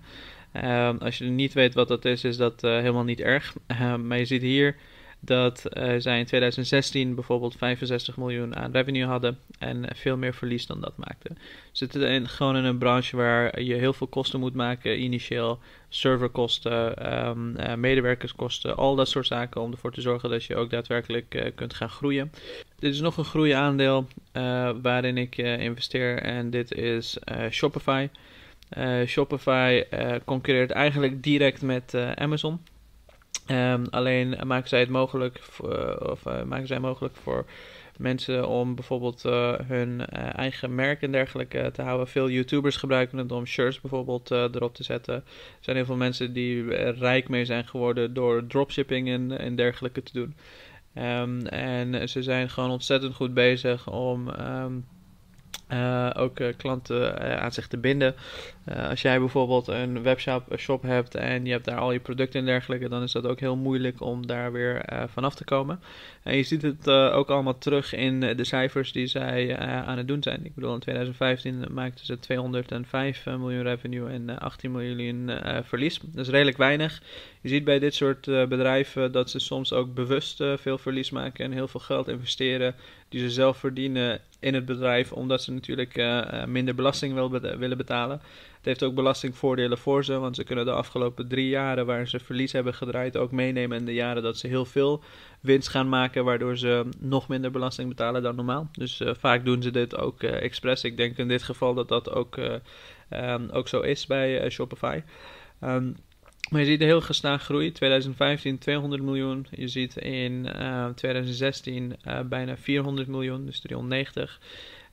Um, 0.53 0.99
als 0.99 1.19
je 1.19 1.25
niet 1.25 1.53
weet 1.53 1.75
wat 1.75 1.89
dat 1.89 2.05
is, 2.05 2.25
is 2.25 2.37
dat 2.37 2.61
helemaal 2.61 3.05
niet 3.05 3.21
erg. 3.21 3.55
Um, 3.81 4.07
maar 4.07 4.19
je 4.19 4.25
ziet 4.25 4.43
hier 4.43 4.77
dat 5.21 5.65
uh, 5.73 5.95
zij 5.99 6.19
in 6.19 6.25
2016 6.25 7.15
bijvoorbeeld 7.15 7.57
65 7.57 8.17
miljoen 8.17 8.57
aan 8.57 8.73
revenue 8.73 9.07
hadden 9.07 9.39
en 9.59 9.85
veel 9.95 10.17
meer 10.17 10.35
verlies 10.35 10.67
dan 10.67 10.81
dat 10.81 10.97
maakten. 10.97 11.39
Ze 11.39 11.71
zitten 11.73 12.09
in, 12.09 12.29
gewoon 12.29 12.57
in 12.57 12.65
een 12.65 12.79
branche 12.79 13.17
waar 13.17 13.61
je 13.63 13.75
heel 13.75 13.93
veel 13.93 14.07
kosten 14.07 14.41
moet 14.41 14.55
maken, 14.55 15.03
initieel 15.03 15.59
serverkosten, 15.89 17.13
um, 17.29 17.57
uh, 17.57 17.75
medewerkerskosten, 17.75 18.77
al 18.77 18.97
dat 18.97 19.09
soort 19.09 19.27
zaken 19.27 19.61
om 19.61 19.73
ervoor 19.73 19.93
te 19.93 20.01
zorgen 20.01 20.31
dat 20.31 20.45
je 20.45 20.57
ook 20.57 20.71
daadwerkelijk 20.71 21.35
uh, 21.35 21.45
kunt 21.55 21.75
gaan 21.75 21.91
groeien. 21.91 22.33
Dit 22.79 22.93
is 22.95 23.01
nog 23.01 23.17
een 23.17 23.25
groeiaandeel 23.25 24.07
waarin 24.83 25.17
ik 25.17 25.37
investeer 25.37 26.23
en 26.23 26.51
dit 26.51 26.73
is 26.73 27.19
Shopify. 27.51 28.09
Shopify 29.07 29.83
concurreert 30.25 30.71
eigenlijk 30.71 31.23
direct 31.23 31.63
met 31.63 31.95
Amazon. 32.15 32.61
Um, 33.51 33.87
alleen 33.91 34.37
maken 34.47 34.69
zij 34.69 34.81
het 34.81 34.89
mogelijk, 34.89 35.39
voor, 35.39 35.75
eh, 35.75 36.11
of 36.11 36.27
uh, 36.27 36.43
maken 36.43 36.67
zij 36.67 36.79
mogelijk 36.79 37.17
voor 37.17 37.45
mensen 37.97 38.49
om 38.49 38.75
bijvoorbeeld 38.75 39.25
uh, 39.25 39.55
hun 39.65 40.07
eigen 40.07 40.75
merk 40.75 41.03
en 41.03 41.13
dergelijke 41.13 41.71
te 41.73 41.83
houden. 41.83 42.09
Veel 42.09 42.31
YouTubers 42.31 42.77
gebruiken 42.77 43.19
het 43.19 43.33
om 43.33 43.47
shirts 43.47 43.81
bijvoorbeeld 43.81 44.31
erop 44.31 44.75
te 44.75 44.83
zetten. 44.83 45.15
Er 45.15 45.23
zijn 45.61 45.77
heel 45.77 45.85
veel 45.85 45.97
mensen 45.97 46.33
die 46.33 46.75
rijk 46.91 47.29
mee 47.29 47.45
zijn 47.45 47.67
geworden 47.67 48.15
door 48.15 48.47
dropshipping 48.47 49.09
en, 49.09 49.39
en 49.39 49.57
dergelijke 49.57 50.03
te 50.03 50.13
doen. 50.13 50.35
Um, 51.05 51.47
en 51.47 52.09
ze 52.09 52.23
zijn 52.23 52.51
gewoon 52.51 52.71
ontzettend 52.71 53.15
goed 53.15 53.35
bezig 53.35 53.91
om. 53.91 54.29
Um, 54.29 54.87
uh, 55.73 56.11
ook 56.15 56.41
uh, 56.41 56.49
klanten 56.57 57.23
uh, 57.23 57.37
aan 57.37 57.53
zich 57.53 57.67
te 57.67 57.77
binden. 57.77 58.15
als 58.89 59.03
jij 59.03 59.19
bijvoorbeeld 59.19 59.69
een 59.69 60.03
webshop 60.03 60.43
shop 60.57 60.83
hebt 60.83 61.15
en 61.15 61.45
je 61.45 61.53
hebt 61.53 61.65
daar 61.65 61.79
al 61.79 61.93
je 61.93 62.01
producten 62.01 62.41
en 62.41 62.47
dergelijke, 62.47 62.89
dan 62.89 63.03
is 63.03 63.13
dat 63.13 63.27
ook 63.27 63.41
heel 63.41 63.57
moeilijk 63.57 64.01
om 64.01 64.27
daar 64.27 64.53
weer 64.53 64.85
vanaf 65.13 65.35
te 65.35 65.45
komen. 65.45 65.81
En 66.23 66.37
je 66.37 66.43
ziet 66.43 66.63
het 66.63 66.91
ook 66.91 67.31
allemaal 67.31 67.59
terug 67.59 67.95
in 67.95 68.21
de 68.21 68.45
cijfers 68.45 68.93
die 68.93 69.07
zij 69.07 69.59
aan 69.59 69.97
het 69.97 70.09
doen 70.09 70.23
zijn. 70.23 70.45
Ik 70.45 70.55
bedoel, 70.55 70.75
in 70.75 70.81
2015 70.81 71.65
maakten 71.71 72.07
ze 72.07 72.19
205 72.19 73.27
miljoen 73.27 73.63
revenue 73.63 74.11
en 74.11 74.39
18 74.39 74.73
miljoen 74.73 75.31
verlies. 75.65 76.01
Dat 76.01 76.27
is 76.27 76.33
redelijk 76.33 76.57
weinig. 76.57 77.03
Je 77.41 77.49
ziet 77.49 77.65
bij 77.65 77.79
dit 77.79 77.95
soort 77.95 78.25
bedrijven 78.25 79.13
dat 79.13 79.31
ze 79.31 79.39
soms 79.39 79.73
ook 79.73 79.95
bewust 79.95 80.43
veel 80.57 80.79
verlies 80.79 81.11
maken 81.11 81.45
en 81.45 81.53
heel 81.53 81.69
veel 81.69 81.81
geld 81.81 82.09
investeren 82.09 82.75
die 83.09 83.21
ze 83.21 83.31
zelf 83.31 83.57
verdienen 83.57 84.21
in 84.41 84.55
het 84.55 84.65
bedrijf, 84.65 85.13
omdat 85.13 85.43
ze 85.43 85.53
natuurlijk 85.53 85.97
uh, 85.97 86.45
minder 86.45 86.75
belasting 86.75 87.15
wil 87.15 87.31
willen 87.31 87.77
betalen. 87.77 88.21
Het 88.57 88.67
heeft 88.67 88.83
ook 88.83 88.95
belastingvoordelen 88.95 89.79
voor 89.79 90.05
ze, 90.05 90.19
want 90.19 90.37
ze 90.37 90.45
kunnen 90.45 90.65
de 90.65 90.73
afgelopen 90.73 91.29
drie 91.29 91.49
jaren 91.49 91.87
waar 91.87 92.09
ze 92.09 92.19
verlies 92.19 92.53
hebben 92.53 92.75
gedraaid 92.75 93.17
ook 93.17 93.31
meenemen 93.31 93.79
in 93.79 93.85
de 93.85 93.95
jaren 93.95 94.23
dat 94.23 94.39
ze 94.39 94.47
heel 94.47 94.65
veel 94.65 95.03
winst 95.41 95.69
gaan 95.69 95.89
maken, 95.89 96.25
waardoor 96.25 96.59
ze 96.59 96.85
nog 96.99 97.29
minder 97.29 97.51
belasting 97.51 97.89
betalen 97.89 98.23
dan 98.23 98.37
normaal. 98.37 98.69
Dus 98.73 99.03
vaak 99.05 99.45
doen 99.45 99.63
ze 99.63 99.71
dit 99.71 99.97
ook 99.97 100.23
expres. 100.23 100.85
Ik 100.85 100.97
denk 100.97 101.17
in 101.17 101.29
dit 101.29 101.43
geval 101.43 101.75
dat 101.75 101.89
dat 101.89 102.11
ook, 102.11 102.37
um, 103.11 103.49
ook 103.51 103.69
zo 103.69 103.81
is 103.81 104.07
bij 104.07 104.51
Shopify. 104.51 105.03
Um, 105.65 105.97
maar 106.51 106.61
je 106.61 106.67
ziet 106.67 106.81
een 106.81 106.87
heel 106.87 107.01
gestaag 107.01 107.43
groei. 107.43 107.73
2015 107.73 108.59
200 108.59 109.03
miljoen. 109.03 109.47
Je 109.51 109.69
ziet 109.69 109.97
in 109.97 110.47
uh, 110.47 110.85
eh, 110.85 110.91
2016 110.95 111.85
uh, 111.85 111.93
eh, 112.19 112.27
bijna 112.27 112.57
400 112.57 113.09
miljoen, 113.09 113.47
dus 113.47 113.61
390. 113.61 114.41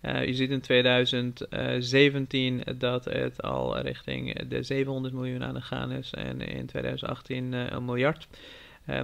Uh, 0.02 0.20
eh, 0.20 0.26
je 0.26 0.34
ziet 0.34 0.50
in 0.50 0.62
2017 0.62 2.63
dat 2.78 3.06
het 3.06 3.41
al 3.41 3.80
richting 3.80 4.48
de 4.48 4.63
700 4.63 5.13
miljoen 5.13 5.44
aan 5.44 5.54
de 5.54 5.62
gaan 5.62 5.91
is. 5.91 6.13
En 6.13 6.41
in 6.41 6.65
2018 6.65 7.54
een 7.54 7.86
miljard. 7.86 8.28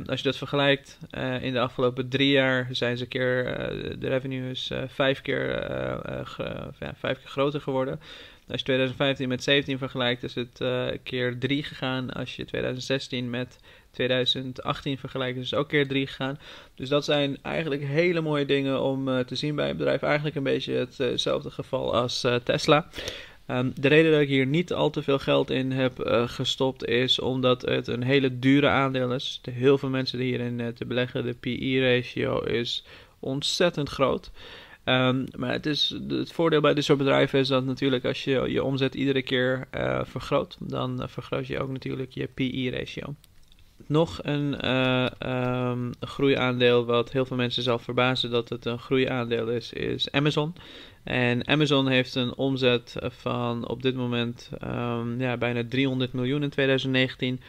als 0.06 0.20
je 0.20 0.26
dat 0.26 0.38
vergelijkt, 0.38 0.98
in 1.42 1.54
de 1.54 1.60
afgelopen 1.60 2.10
drie 2.10 2.32
jaar 2.32 2.68
zijn 2.72 2.98
ze 2.98 3.06
keer, 3.06 3.44
de 4.00 4.08
revenue 4.08 4.52
vijf, 4.88 5.22
keer, 5.22 5.68
vijf 6.96 7.20
keer 7.20 7.30
groter 7.30 7.62
geworden. 7.62 8.00
Als 8.52 8.60
je 8.60 8.66
2015 8.66 9.28
met 9.28 9.44
17 9.44 9.78
vergelijkt, 9.78 10.24
is 10.24 10.36
het 10.36 10.60
uh, 10.62 10.88
keer 11.04 11.38
3 11.40 11.64
gegaan. 11.64 12.12
Als 12.12 12.36
je 12.36 12.46
2016 12.46 13.30
met 13.30 13.58
2018 13.92 14.98
vergelijken 14.98 15.42
is 15.42 15.54
ook 15.54 15.68
keer 15.68 15.88
3 15.88 16.08
gegaan. 16.08 16.40
Dus 16.76 16.90
dat 16.90 17.06
zijn 17.06 17.38
eigenlijk 17.42 17.84
hele 17.84 18.22
mooie 18.22 18.46
dingen 18.46 18.82
om 18.82 19.26
te 19.26 19.36
zien 19.36 19.56
bij 19.56 19.70
een 19.70 19.78
bedrijf. 19.78 20.02
Eigenlijk 20.02 20.36
een 20.36 20.44
beetje 20.44 20.88
hetzelfde 20.98 21.52
geval 21.52 21.96
als 21.96 22.28
Tesla. 22.44 22.90
Ehm, 23.46 23.70
de 23.76 23.88
reden 23.88 24.12
dat 24.12 24.22
ik 24.22 24.28
hier 24.28 24.46
niet 24.46 24.74
al 24.74 24.90
te 24.90 25.04
veel 25.04 25.20
geld 25.20 25.50
in 25.50 25.72
heb 25.72 25.94
gestopt 26.26 26.86
is 26.86 27.20
omdat 27.20 27.62
het 27.62 27.88
een 27.88 28.04
hele 28.04 28.40
dure 28.40 28.68
aandeel 28.68 29.14
is. 29.14 29.40
De, 29.42 29.52
heel 29.52 29.78
veel 29.78 29.90
mensen 29.90 30.18
die 30.18 30.28
hierin 30.28 30.74
te 30.74 30.86
beleggen, 30.86 31.26
de 31.26 31.34
PE-ratio 31.34 32.40
is 32.40 32.84
ontzettend 33.20 33.90
groot. 33.90 34.32
Um, 34.92 35.26
maar 35.36 35.52
het, 35.52 35.66
is, 35.66 35.96
het 36.08 36.32
voordeel 36.32 36.62
bij 36.62 36.74
dit 36.74 36.84
soort 36.84 36.98
bedrijven 36.98 37.40
is 37.40 37.48
dat 37.48 37.66
natuurlijk 37.66 38.06
als 38.06 38.24
je 38.24 38.52
je 38.52 38.64
omzet 38.64 38.96
iedere 38.96 39.22
keer 39.22 39.68
uh, 39.76 40.00
vergroot, 40.04 40.58
dan 40.60 41.02
uh, 41.02 41.08
vergroot 41.08 41.48
je 41.48 41.60
ook 41.60 41.70
natuurlijk 41.70 42.12
je 42.12 42.28
PE-ratio. 42.28 43.16
Nog 43.88 44.20
een 44.22 44.58
uh, 44.66 45.08
um, 45.70 45.92
groeiaandeel 46.00 46.86
wat 46.86 47.12
heel 47.12 47.26
veel 47.26 47.38
mensen 47.38 47.64
zal 47.64 47.80
verbazen 47.80 48.30
dat 48.30 48.50
het 48.50 48.66
een 48.66 48.80
groeiaandeel 48.80 49.48
is, 49.48 49.74
is 49.74 50.12
Amazon. 50.12 50.54
En 51.04 51.48
Amazon 51.48 51.88
heeft 51.88 52.16
een 52.16 52.36
omzet 52.36 52.96
van 53.02 53.68
op 53.68 53.82
dit 53.82 53.96
moment 53.96 54.50
um, 54.64 55.20
ja, 55.20 55.38
bijna 55.38 55.64
300 55.70 56.14
miljoen 56.14 56.44
in 56.44 56.50
2019. 56.50 57.42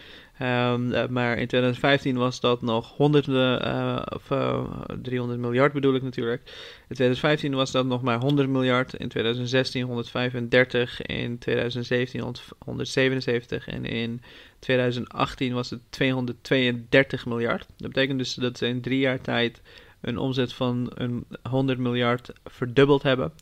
Um, 0.43 1.13
maar 1.13 1.39
in 1.39 1.47
2015 1.47 2.17
was 2.17 2.41
dat 2.41 2.63
nog 2.63 2.97
100, 2.97 3.27
uh, 3.27 4.03
of, 4.15 4.31
uh, 4.31 4.65
300 5.03 5.41
miljard 5.41 5.73
bedoel 5.73 5.95
ik 5.95 6.03
natuurlijk. 6.03 6.43
In 6.89 6.95
2015 6.95 7.55
was 7.55 7.71
dat 7.71 7.87
nog 7.87 8.03
maar 8.03 8.21
100 8.21 8.49
miljard. 8.49 8.95
In 8.95 9.09
2016 9.09 9.83
135. 9.83 11.03
In 11.03 11.39
2017 11.39 12.35
177. 12.59 13.69
En 13.69 13.85
in 13.85 14.23
2018 14.59 15.53
was 15.53 15.71
het 15.71 15.81
232 15.91 17.27
miljard. 17.27 17.67
Dat 17.77 17.89
betekent 17.89 18.19
dus 18.19 18.35
dat 18.35 18.59
ze 18.59 18.67
in 18.67 18.81
drie 18.81 18.99
jaar 18.99 19.21
tijd 19.21 19.63
een 20.01 20.19
omzet 20.19 20.53
van 20.53 20.91
een 20.95 21.27
100 21.43 21.79
miljard 21.79 22.33
verdubbeld 22.45 23.03
hebben. 23.03 23.33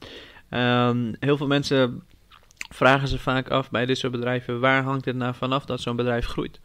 Um, 0.50 1.14
heel 1.20 1.36
veel 1.36 1.46
mensen 1.46 2.02
vragen 2.70 3.08
ze 3.08 3.18
vaak 3.18 3.48
af 3.48 3.70
bij 3.70 3.86
dit 3.86 3.98
soort 3.98 4.12
bedrijven: 4.12 4.60
waar 4.60 4.82
hangt 4.82 5.04
het 5.04 5.16
nou 5.16 5.34
vanaf 5.34 5.64
dat 5.64 5.80
zo'n 5.80 5.96
bedrijf 5.96 6.26
groeit? 6.26 6.60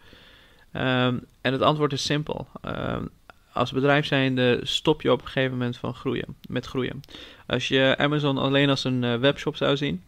Um, 0.76 1.26
en 1.42 1.52
het 1.52 1.62
antwoord 1.62 1.94
is 1.94 2.04
simpel. 2.04 2.48
Um, 2.66 3.10
als 3.52 3.72
bedrijf 3.72 4.06
zijnde 4.06 4.60
stop 4.64 5.02
je 5.02 5.12
op 5.12 5.22
een 5.22 5.28
gegeven 5.28 5.52
moment 5.52 5.78
van 5.78 5.94
groeien, 5.94 6.36
met 6.48 6.66
groeien. 6.66 7.02
Als 7.48 7.68
je 7.68 7.96
Amazon 7.98 8.38
alleen 8.38 8.70
als 8.70 8.84
een 8.84 9.04
uh, 9.04 9.16
webshop 9.16 9.56
zou 9.56 9.78
zien, 9.78 10.04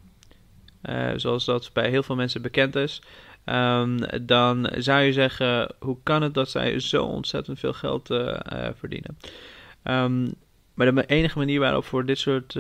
uh, 0.89 1.10
zoals 1.15 1.45
dat 1.45 1.69
bij 1.73 1.89
heel 1.89 2.03
veel 2.03 2.15
mensen 2.15 2.41
bekend 2.41 2.75
is, 2.75 3.01
um, 3.45 3.97
dan 4.21 4.69
zou 4.77 5.01
je 5.01 5.13
zeggen: 5.13 5.71
hoe 5.80 5.97
kan 6.03 6.21
het 6.21 6.34
dat 6.34 6.49
zij 6.49 6.80
zo 6.80 7.03
ontzettend 7.03 7.60
veel 7.60 7.73
geld 7.73 8.10
uh, 8.10 8.38
verdienen? 8.80 9.17
Maar 10.73 10.95
de 10.95 11.06
enige 11.06 11.38
manier 11.38 11.60
waarop 11.60 11.86
voor 11.86 12.06
dit 12.06 12.19
soort 12.19 12.53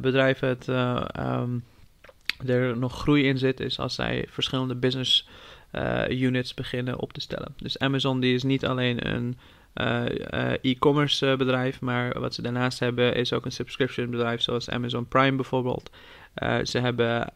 bedrijven 0.00 0.48
het, 0.48 0.68
er 2.46 2.78
nog 2.78 2.98
groei 3.00 3.24
in 3.24 3.38
zit, 3.38 3.60
is 3.60 3.78
als 3.78 3.94
zij 3.94 4.26
verschillende 4.30 4.74
business 4.74 5.28
units 6.08 6.54
beginnen 6.54 6.98
op 6.98 7.12
te 7.12 7.20
stellen. 7.20 7.54
Dus 7.56 7.78
Amazon 7.78 8.20
die 8.20 8.34
is 8.34 8.42
niet 8.42 8.66
alleen 8.66 9.14
een 9.14 9.38
uh, 9.74 10.02
uh, 10.34 10.52
e-commerce 10.62 11.34
bedrijf, 11.36 11.80
maar 11.80 12.20
wat 12.20 12.34
ze 12.34 12.42
daarnaast 12.42 12.78
hebben 12.78 13.14
is 13.14 13.32
ook 13.32 13.44
een 13.44 13.52
subscription 13.52 14.10
bedrijf 14.10 14.40
zoals 14.40 14.70
Amazon 14.70 15.08
Prime 15.08 15.36
bijvoorbeeld. 15.36 15.90
ze 16.62 16.78
hebben 16.78 17.32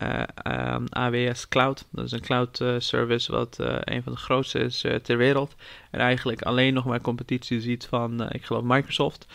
um, 0.74 0.85
AWS 0.88 1.48
Cloud, 1.48 1.87
dat 1.90 2.05
is 2.05 2.12
een 2.12 2.20
cloud 2.20 2.64
service 2.79 3.33
wat 3.33 3.57
een 3.81 4.03
van 4.03 4.12
de 4.12 4.18
grootste 4.18 4.59
is 4.59 4.85
ter 5.03 5.16
wereld. 5.16 5.55
En 5.90 6.01
eigenlijk 6.01 6.42
alleen 6.42 6.74
nog 6.74 6.85
maar 6.85 7.01
competitie 7.01 7.61
ziet 7.61 7.87
van, 7.87 8.31
ik 8.31 8.44
geloof, 8.44 8.62
Microsoft. 8.62 9.27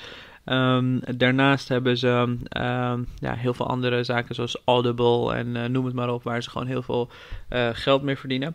Um, 0.45 0.99
daarnaast 1.15 1.67
hebben 1.67 1.97
ze 1.97 2.07
um, 2.07 3.07
ja, 3.19 3.33
heel 3.33 3.53
veel 3.53 3.67
andere 3.67 4.03
zaken 4.03 4.35
zoals 4.35 4.61
Audible 4.65 5.33
en 5.33 5.71
noem 5.71 5.85
het 5.85 5.93
maar 5.93 6.13
op, 6.13 6.23
waar 6.23 6.43
ze 6.43 6.49
gewoon 6.49 6.67
heel 6.67 6.81
veel 6.81 7.09
geld 7.73 8.01
mee 8.01 8.17
verdienen. 8.17 8.53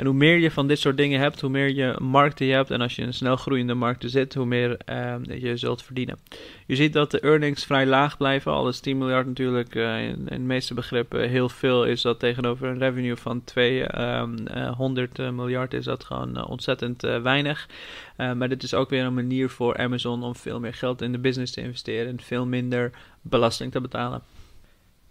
En 0.00 0.06
hoe 0.06 0.14
meer 0.14 0.38
je 0.38 0.50
van 0.50 0.66
dit 0.66 0.78
soort 0.78 0.96
dingen 0.96 1.20
hebt, 1.20 1.40
hoe 1.40 1.50
meer 1.50 1.74
je 1.74 1.96
markten 1.98 2.46
je 2.46 2.52
hebt 2.52 2.70
en 2.70 2.80
als 2.80 2.96
je 2.96 3.02
in 3.02 3.14
snel 3.14 3.36
groeiende 3.36 3.74
markten 3.74 4.10
zit, 4.10 4.34
hoe 4.34 4.46
meer 4.46 4.76
uh, 4.90 5.14
je 5.40 5.56
zult 5.56 5.82
verdienen. 5.82 6.18
Je 6.66 6.76
ziet 6.76 6.92
dat 6.92 7.10
de 7.10 7.20
earnings 7.20 7.64
vrij 7.64 7.86
laag 7.86 8.16
blijven. 8.16 8.52
Al 8.52 8.68
is 8.68 8.80
10 8.80 8.98
miljard 8.98 9.26
natuurlijk 9.26 9.74
uh, 9.74 10.02
in, 10.02 10.28
in 10.28 10.38
de 10.38 10.38
meeste 10.38 10.74
begrippen 10.74 11.28
heel 11.28 11.48
veel, 11.48 11.84
is 11.84 12.02
dat 12.02 12.18
tegenover 12.18 12.68
een 12.68 12.78
revenue 12.78 13.16
van 13.16 13.44
200 13.44 15.18
miljard 15.32 15.74
is 15.74 15.84
dat 15.84 16.04
gewoon 16.04 16.46
ontzettend 16.46 17.00
weinig. 17.02 17.68
maar 18.16 18.48
dit 18.48 18.62
is 18.62 18.74
ook 18.74 18.90
weer 18.90 19.04
een 19.04 19.14
manier 19.14 19.48
voor 19.48 19.76
Amazon 19.76 20.22
om 20.22 20.36
veel 20.36 20.60
meer 20.60 20.74
geld 20.74 21.02
in 21.02 21.12
de 21.12 21.18
business 21.18 21.52
te 21.52 21.60
investeren 21.60 22.08
en 22.08 22.20
veel 22.20 22.46
minder 22.46 22.90
belasting 23.22 23.72
te 23.72 23.80
betalen. 23.80 24.22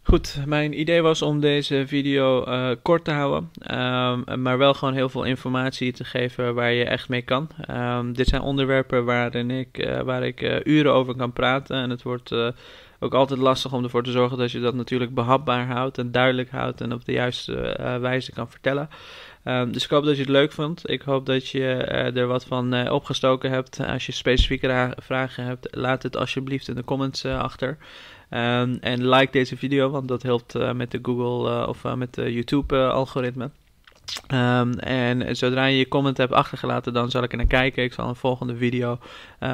Goed, 0.10 0.38
mijn 0.46 0.80
idee 0.80 1.02
was 1.02 1.22
om 1.22 1.40
deze 1.40 1.84
video 1.88 2.48
uh, 2.48 2.70
kort 2.82 3.04
te 3.04 3.12
houden, 3.12 3.52
um, 3.72 4.42
maar 4.42 4.58
wel 4.58 4.74
gewoon 4.74 4.94
heel 4.94 5.10
veel 5.10 5.24
informatie 5.24 5.92
te 5.92 6.04
geven 6.04 6.54
waar 6.54 6.72
je 6.72 6.86
echt 6.86 7.10
mee 7.10 7.22
kan. 7.22 7.50
Um, 7.72 8.14
dit 8.14 8.28
zijn 8.28 8.42
onderwerpen 8.42 9.06
waarin 9.06 9.52
ik, 9.52 9.78
uh, 9.78 10.00
waar 10.00 10.24
ik 10.24 10.42
uh, 10.42 10.60
uren 10.64 10.94
over 10.94 11.16
kan 11.16 11.34
praten 11.34 11.76
en 11.76 11.90
het 11.90 12.04
wordt 12.04 12.32
ook 13.00 13.14
altijd 13.14 13.40
lastig 13.40 13.74
om 13.74 13.84
ervoor 13.84 14.04
te 14.04 14.12
zorgen 14.12 14.38
dat 14.38 14.52
je 14.52 14.60
dat 14.60 14.74
natuurlijk 14.74 15.14
behapbaar 15.14 15.68
houdt 15.68 15.98
en 15.98 16.12
duidelijk 16.12 16.50
houdt 16.50 16.82
en 16.82 16.94
op 16.94 17.06
de 17.06 17.12
juiste 17.12 17.54
wijze 18.02 18.32
kan 18.32 18.50
vertellen. 18.50 18.90
Um, 19.46 19.72
dus 19.72 19.84
ik 19.84 19.90
hoop 19.90 20.06
dat 20.06 20.16
je 20.16 20.22
het 20.22 20.32
leuk 20.32 20.52
vond. 20.52 20.90
Ik 20.90 21.02
hoop 21.02 21.26
dat 21.26 21.50
je 21.50 21.66
er 22.16 22.28
wat 22.28 22.46
van 22.46 22.90
opgestoken 22.90 23.52
hebt. 23.52 23.80
Als 23.88 24.06
je 24.06 24.12
specifieke 24.12 24.94
vragen 24.98 25.44
hebt, 25.44 25.68
laat 25.76 26.04
het 26.04 26.18
alsjeblieft 26.18 26.68
in 26.68 26.76
de 26.76 26.84
comments 26.84 27.26
achter. 27.26 27.78
Um, 28.34 28.78
en 28.82 29.10
like 29.10 29.32
deze 29.32 29.58
video, 29.58 29.90
want 29.90 30.08
dat 30.08 30.24
helpt 30.24 30.56
uh, 30.56 30.72
met 30.72 30.92
de 30.92 31.00
Google 31.02 31.52
uh, 31.52 31.68
of 31.68 31.84
uh, 31.84 31.94
met 31.94 32.14
de 32.14 32.34
YouTube-algoritme. 32.34 33.50
Um, 34.34 34.74
en 34.74 35.36
zodra 35.36 35.66
je 35.66 35.78
je 35.78 35.88
comment 35.88 36.18
hebt 36.18 36.34
achtergelaten, 36.34 36.94
dan 36.94 37.10
zal 37.10 37.24
ik 37.24 37.32
er 37.32 37.38
naar 37.38 37.48
kijken. 37.48 37.84
Ik 37.84 37.94
zal 37.94 38.08
een 38.08 38.16
volgende 38.16 38.56
video 38.56 39.00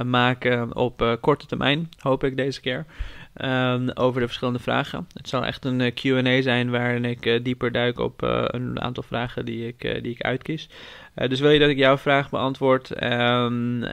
maken 0.05 0.75
op 0.75 1.17
korte 1.21 1.45
termijn, 1.45 1.89
hoop 1.99 2.23
ik 2.23 2.37
deze 2.37 2.61
keer. 2.61 2.85
Um, 3.41 3.89
over 3.89 4.19
de 4.19 4.25
verschillende 4.25 4.59
vragen. 4.59 5.07
Het 5.13 5.29
zal 5.29 5.45
echt 5.45 5.65
een 5.65 5.93
QA 5.93 6.41
zijn 6.41 6.69
waarin 6.69 7.05
ik 7.05 7.39
dieper 7.43 7.71
duik 7.71 7.99
op 7.99 8.21
een 8.47 8.81
aantal 8.81 9.03
vragen 9.03 9.45
die 9.45 9.67
ik, 9.67 10.03
die 10.03 10.11
ik 10.11 10.21
uitkies. 10.21 10.69
Uh, 11.15 11.29
dus 11.29 11.39
wil 11.39 11.49
je 11.49 11.59
dat 11.59 11.69
ik 11.69 11.77
jouw 11.77 11.97
vraag 11.97 12.29
beantwoord? 12.29 13.03
Um, 13.03 13.83
uh, 13.83 13.91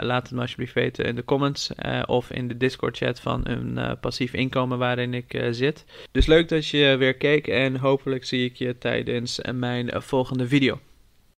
laat 0.00 0.22
het 0.22 0.30
me 0.30 0.40
alsjeblieft 0.40 0.74
weten 0.74 1.04
in 1.04 1.14
de 1.14 1.24
comments 1.24 1.70
uh, 1.86 2.02
of 2.06 2.30
in 2.30 2.48
de 2.48 2.56
Discord 2.56 2.96
chat 2.96 3.20
van 3.20 3.40
een 3.44 3.98
passief 4.00 4.32
inkomen 4.32 4.78
waarin 4.78 5.14
ik 5.14 5.46
zit. 5.50 5.84
Dus 6.12 6.26
leuk 6.26 6.48
dat 6.48 6.68
je 6.68 6.96
weer 6.98 7.14
keek 7.14 7.46
en 7.46 7.76
hopelijk 7.76 8.24
zie 8.24 8.44
ik 8.44 8.56
je 8.56 8.78
tijdens 8.78 9.40
mijn 9.52 9.90
volgende 10.02 10.48
video. 10.48 10.80